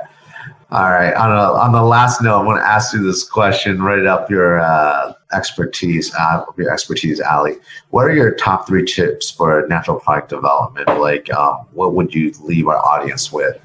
all 0.72 0.90
right. 0.90 1.14
On, 1.14 1.32
a, 1.32 1.54
on 1.54 1.72
the 1.72 1.82
last 1.82 2.22
note, 2.22 2.40
I 2.40 2.44
want 2.44 2.60
to 2.60 2.68
ask 2.68 2.94
you 2.94 3.02
this 3.02 3.24
question 3.24 3.82
right 3.82 4.06
up 4.06 4.30
your 4.30 4.60
uh, 4.60 5.14
expertise, 5.32 6.14
uh, 6.16 6.44
your 6.58 6.70
expertise 6.70 7.22
alley. 7.22 7.58
What 7.92 8.06
are 8.08 8.14
your 8.14 8.34
top 8.34 8.68
three 8.68 8.84
tips 8.84 9.30
for 9.30 9.66
natural 9.70 10.00
product 10.00 10.30
development? 10.30 10.88
Like, 11.00 11.32
um, 11.34 11.68
what 11.72 11.94
would 11.94 12.14
you 12.14 12.34
leave 12.42 12.68
our 12.68 12.78
audience 12.78 13.32
with? 13.32 13.58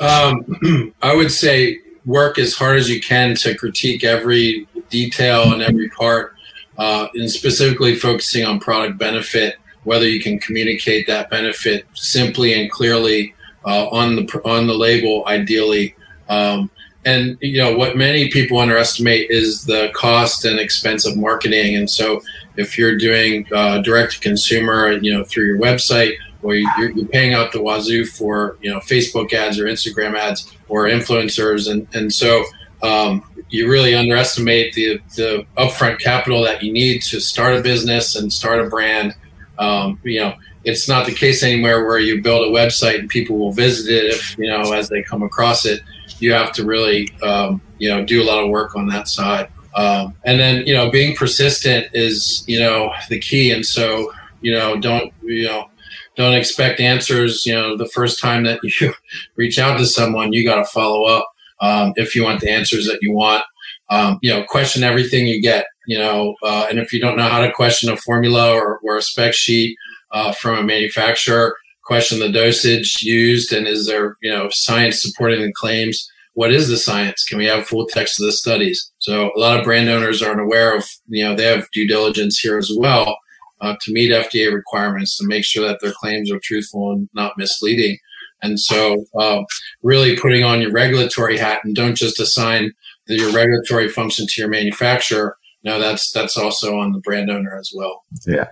Um, 0.00 0.92
I 1.02 1.14
would 1.14 1.30
say 1.30 1.78
work 2.04 2.38
as 2.38 2.54
hard 2.54 2.78
as 2.78 2.90
you 2.90 3.00
can 3.00 3.36
to 3.36 3.54
critique 3.54 4.04
every 4.04 4.66
detail 4.90 5.52
and 5.52 5.62
every 5.62 5.88
part, 5.90 6.34
uh, 6.76 7.06
and 7.14 7.30
specifically 7.30 7.94
focusing 7.94 8.44
on 8.44 8.58
product 8.58 8.98
benefit. 8.98 9.56
Whether 9.84 10.08
you 10.08 10.20
can 10.20 10.38
communicate 10.38 11.06
that 11.06 11.30
benefit 11.30 11.86
simply 11.94 12.60
and 12.60 12.70
clearly 12.70 13.34
uh, 13.64 13.88
on 13.88 14.16
the 14.16 14.40
on 14.44 14.66
the 14.66 14.74
label, 14.74 15.24
ideally. 15.26 15.94
Um, 16.28 16.70
and 17.04 17.36
you 17.40 17.58
know 17.58 17.76
what 17.76 17.96
many 17.96 18.30
people 18.30 18.58
underestimate 18.58 19.30
is 19.30 19.64
the 19.64 19.90
cost 19.94 20.44
and 20.44 20.58
expense 20.58 21.06
of 21.06 21.16
marketing. 21.16 21.76
And 21.76 21.88
so, 21.88 22.22
if 22.56 22.78
you're 22.78 22.96
doing 22.96 23.46
uh, 23.52 23.78
direct 23.78 24.14
to 24.14 24.20
consumer, 24.20 24.92
you 24.92 25.12
know 25.12 25.24
through 25.24 25.46
your 25.46 25.58
website, 25.58 26.14
or 26.42 26.54
you're, 26.54 26.90
you're, 26.90 27.06
paying 27.06 27.34
out 27.34 27.52
the 27.52 27.62
wazoo 27.62 28.06
for 28.06 28.56
you 28.62 28.70
know 28.70 28.78
Facebook 28.80 29.32
ads 29.32 29.58
or 29.58 29.64
Instagram 29.64 30.16
ads 30.16 30.52
or 30.68 30.84
influencers, 30.84 31.70
and 31.70 31.86
and 31.94 32.12
so 32.12 32.44
um, 32.82 33.24
you 33.50 33.68
really 33.68 33.94
underestimate 33.94 34.74
the 34.74 35.00
the 35.16 35.46
upfront 35.56 36.00
capital 36.00 36.42
that 36.42 36.62
you 36.62 36.72
need 36.72 37.02
to 37.02 37.20
start 37.20 37.56
a 37.56 37.62
business 37.62 38.16
and 38.16 38.32
start 38.32 38.60
a 38.60 38.68
brand. 38.68 39.14
Um, 39.58 40.00
you 40.02 40.20
know, 40.20 40.34
it's 40.64 40.88
not 40.88 41.06
the 41.06 41.14
case 41.14 41.42
anywhere 41.42 41.84
where 41.84 41.98
you 41.98 42.22
build 42.22 42.48
a 42.48 42.50
website 42.50 42.98
and 42.98 43.08
people 43.08 43.38
will 43.38 43.52
visit 43.52 43.92
it 43.92 44.06
if 44.06 44.36
you 44.38 44.48
know 44.48 44.72
as 44.72 44.88
they 44.88 45.02
come 45.02 45.22
across 45.22 45.64
it. 45.64 45.82
You 46.18 46.32
have 46.32 46.52
to 46.52 46.64
really 46.64 47.10
um, 47.22 47.60
you 47.78 47.88
know 47.88 48.04
do 48.04 48.22
a 48.22 48.24
lot 48.24 48.42
of 48.42 48.50
work 48.50 48.74
on 48.76 48.88
that 48.88 49.08
side. 49.08 49.48
Um, 49.76 50.14
and 50.24 50.38
then 50.38 50.66
you 50.66 50.74
know 50.74 50.90
being 50.90 51.14
persistent 51.14 51.88
is 51.92 52.44
you 52.46 52.58
know 52.58 52.92
the 53.08 53.20
key. 53.20 53.50
And 53.50 53.64
so 53.64 54.12
you 54.40 54.52
know 54.52 54.78
don't 54.78 55.12
you 55.22 55.44
know 55.44 55.68
don't 56.16 56.34
expect 56.34 56.80
answers 56.80 57.44
you 57.44 57.52
know 57.52 57.76
the 57.76 57.88
first 57.88 58.20
time 58.20 58.44
that 58.44 58.60
you 58.80 58.92
reach 59.36 59.58
out 59.58 59.78
to 59.78 59.86
someone 59.86 60.32
you 60.32 60.44
got 60.44 60.56
to 60.56 60.64
follow 60.64 61.04
up 61.04 61.28
um, 61.60 61.92
if 61.96 62.14
you 62.14 62.24
want 62.24 62.40
the 62.40 62.50
answers 62.50 62.86
that 62.86 62.98
you 63.02 63.12
want. 63.12 63.44
Um, 63.90 64.18
you 64.22 64.30
know 64.30 64.42
question 64.44 64.82
everything 64.82 65.26
you 65.26 65.42
get 65.42 65.66
you 65.86 65.98
know 65.98 66.34
uh, 66.42 66.66
and 66.70 66.78
if 66.78 66.92
you 66.92 67.00
don't 67.00 67.16
know 67.16 67.28
how 67.28 67.40
to 67.40 67.52
question 67.52 67.90
a 67.90 67.96
formula 67.96 68.54
or, 68.54 68.78
or 68.84 68.96
a 68.96 69.02
spec 69.02 69.34
sheet 69.34 69.76
uh, 70.12 70.32
from 70.32 70.58
a 70.58 70.62
manufacturer 70.62 71.54
question 71.84 72.18
the 72.18 72.32
dosage 72.32 73.02
used 73.02 73.52
and 73.52 73.66
is 73.66 73.86
there 73.86 74.16
you 74.22 74.30
know 74.30 74.48
science 74.50 75.00
supporting 75.00 75.42
the 75.42 75.52
claims? 75.52 76.10
What 76.32 76.50
is 76.50 76.68
the 76.68 76.76
science? 76.76 77.24
Can 77.28 77.38
we 77.38 77.46
have 77.46 77.66
full 77.66 77.86
text 77.86 78.18
of 78.18 78.26
the 78.26 78.32
studies? 78.32 78.90
So 78.98 79.30
a 79.36 79.38
lot 79.38 79.58
of 79.58 79.64
brand 79.64 79.88
owners 79.88 80.20
aren't 80.20 80.40
aware 80.40 80.76
of 80.76 80.88
you 81.06 81.24
know 81.24 81.34
they 81.34 81.44
have 81.44 81.70
due 81.72 81.86
diligence 81.86 82.38
here 82.38 82.58
as 82.58 82.72
well 82.76 83.16
uh, 83.60 83.76
to 83.82 83.92
meet 83.92 84.10
fda 84.10 84.52
requirements 84.52 85.16
to 85.18 85.26
make 85.26 85.44
sure 85.44 85.66
that 85.66 85.78
their 85.80 85.92
claims 85.92 86.30
are 86.30 86.40
truthful 86.42 86.92
and 86.92 87.08
not 87.14 87.38
misleading. 87.38 87.98
And 88.42 88.60
so 88.60 89.06
uh, 89.18 89.42
really 89.82 90.16
putting 90.16 90.44
on 90.44 90.60
your 90.60 90.72
regulatory 90.72 91.38
hat 91.38 91.60
and 91.64 91.74
don't 91.74 91.94
just 91.94 92.20
assign 92.20 92.72
the, 93.06 93.16
your 93.16 93.32
regulatory 93.32 93.88
function 93.88 94.26
to 94.26 94.40
your 94.40 94.50
manufacturer 94.50 95.36
no 95.64 95.78
that's 95.78 96.10
that's 96.12 96.36
also 96.36 96.78
on 96.78 96.92
the 96.92 97.00
brand 97.00 97.30
owner 97.30 97.58
as 97.58 97.72
well 97.74 98.04
yeah 98.26 98.46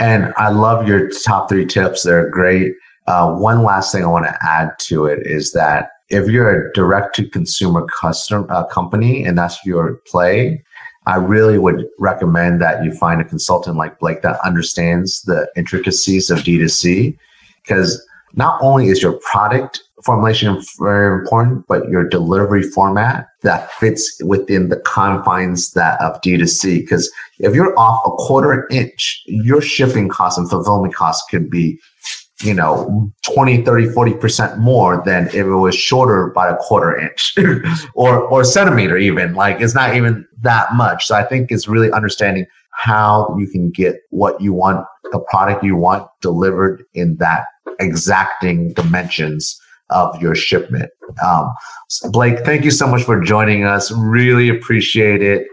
and 0.00 0.32
I 0.36 0.50
love 0.50 0.86
your 0.86 1.10
top 1.24 1.48
three 1.48 1.66
tips. 1.66 2.02
They're 2.02 2.30
great. 2.30 2.74
Uh, 3.06 3.34
one 3.34 3.62
last 3.62 3.92
thing 3.92 4.04
I 4.04 4.08
want 4.08 4.26
to 4.26 4.38
add 4.42 4.70
to 4.80 5.06
it 5.06 5.26
is 5.26 5.52
that 5.52 5.90
if 6.10 6.28
you're 6.28 6.68
a 6.68 6.72
direct 6.72 7.16
to 7.16 7.28
consumer 7.28 7.86
customer 8.00 8.50
uh, 8.50 8.64
company 8.66 9.24
and 9.24 9.36
that's 9.36 9.64
your 9.64 9.94
play, 10.06 10.62
I 11.06 11.16
really 11.16 11.58
would 11.58 11.86
recommend 11.98 12.60
that 12.60 12.84
you 12.84 12.92
find 12.92 13.20
a 13.20 13.24
consultant 13.24 13.76
like 13.76 13.98
Blake 13.98 14.22
that 14.22 14.38
understands 14.44 15.22
the 15.22 15.48
intricacies 15.56 16.30
of 16.30 16.40
D2C 16.40 17.16
because 17.62 18.04
not 18.34 18.58
only 18.62 18.88
is 18.88 19.02
your 19.02 19.18
product 19.20 19.82
formulation 20.04 20.62
very 20.78 21.18
important, 21.20 21.66
but 21.66 21.88
your 21.88 22.08
delivery 22.08 22.62
format 22.62 23.28
that 23.42 23.70
fits 23.72 24.20
within 24.24 24.68
the 24.68 24.76
confines 24.80 25.72
that 25.72 26.00
of 26.00 26.20
D2C. 26.20 26.80
Because 26.80 27.10
if 27.38 27.54
you're 27.54 27.76
off 27.78 28.02
a 28.06 28.10
quarter 28.10 28.66
inch, 28.70 29.22
your 29.26 29.60
shipping 29.60 30.08
costs 30.08 30.38
and 30.38 30.48
fulfillment 30.48 30.94
costs 30.94 31.28
could 31.30 31.50
be, 31.50 31.78
you 32.42 32.54
know, 32.54 33.12
20, 33.32 33.64
30, 33.64 33.86
40% 33.88 34.58
more 34.58 35.02
than 35.04 35.26
if 35.28 35.34
it 35.34 35.44
was 35.44 35.74
shorter 35.74 36.28
by 36.28 36.48
a 36.48 36.56
quarter 36.56 36.96
inch 36.96 37.34
or, 37.94 38.22
or 38.22 38.44
centimeter 38.44 38.96
even. 38.96 39.34
Like 39.34 39.60
it's 39.60 39.74
not 39.74 39.96
even 39.96 40.26
that 40.40 40.74
much. 40.74 41.06
So 41.06 41.16
I 41.16 41.24
think 41.24 41.50
it's 41.50 41.66
really 41.66 41.90
understanding 41.90 42.46
how 42.72 43.36
you 43.38 43.48
can 43.48 43.70
get 43.70 43.96
what 44.10 44.40
you 44.40 44.52
want, 44.52 44.86
the 45.10 45.18
product 45.18 45.64
you 45.64 45.74
want 45.74 46.08
delivered 46.20 46.84
in 46.94 47.16
that 47.16 47.46
exacting 47.80 48.72
dimensions 48.72 49.60
of 49.90 50.20
your 50.20 50.34
shipment. 50.34 50.90
Um, 51.24 51.52
Blake, 52.10 52.44
thank 52.44 52.64
you 52.64 52.70
so 52.70 52.86
much 52.86 53.02
for 53.02 53.20
joining 53.20 53.64
us. 53.64 53.90
Really 53.92 54.48
appreciate 54.48 55.22
it. 55.22 55.46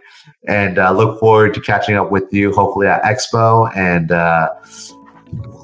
And 0.48 0.78
uh, 0.78 0.92
look 0.92 1.20
forward 1.20 1.54
to 1.56 1.62
catching 1.62 1.96
up 1.96 2.12
with 2.12 2.32
you, 2.32 2.52
hopefully 2.52 2.88
at 2.88 3.02
Expo. 3.04 3.76
And 3.76 4.12
uh, 4.12 4.50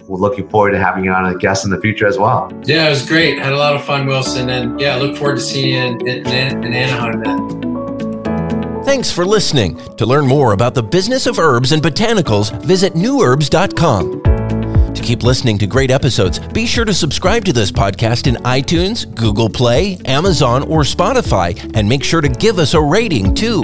we're 0.08 0.18
looking 0.18 0.50
forward 0.50 0.72
to 0.72 0.80
having 0.80 1.06
you 1.06 1.12
on 1.12 1.26
as 1.26 1.36
a 1.36 1.38
guest 1.38 1.66
in 1.66 1.72
the 1.72 1.80
future 1.80 2.08
as 2.08 2.18
well. 2.18 2.52
Yeah, 2.66 2.88
it 2.88 2.90
was 2.90 3.08
great. 3.08 3.38
Had 3.40 3.54
a 3.54 3.58
lot 3.58 3.76
of 3.76 3.84
fun, 3.84 4.08
Willson. 4.08 4.50
And 4.50 4.80
yeah, 4.80 4.96
look 4.96 5.16
forward 5.16 5.36
to 5.36 5.42
seeing 5.42 6.00
you 6.02 6.08
in, 6.08 6.28
in, 6.28 6.64
in 6.64 6.74
Anaheim 6.74 7.24
then. 7.24 8.84
Thanks 8.84 9.12
for 9.12 9.26
listening. 9.26 9.78
To 9.98 10.06
learn 10.06 10.28
more 10.28 10.54
about 10.54 10.74
the 10.74 10.84
business 10.84 11.28
of 11.28 11.38
herbs 11.38 11.72
and 11.72 11.82
botanicals, 11.82 12.52
visit 12.64 12.94
nuherbs.com. 12.94 14.31
To 15.02 15.08
keep 15.08 15.24
listening 15.24 15.58
to 15.58 15.66
great 15.66 15.90
episodes, 15.90 16.38
be 16.38 16.68
sure 16.68 16.86
to 16.86 16.94
subscribe 16.94 17.44
to 17.46 17.54
this 17.54 17.72
podcast 17.72 18.28
in 18.28 18.36
iTunes, 18.44 19.12
Google 19.16 19.50
Play, 19.50 19.98
Amazon, 20.06 20.62
or 20.62 20.82
Spotify, 20.82 21.58
and 21.76 21.90
make 21.90 22.04
sure 22.04 22.22
to 22.22 22.30
give 22.30 22.60
us 22.60 22.76
a 22.76 22.82
rating 22.82 23.34
too. 23.34 23.64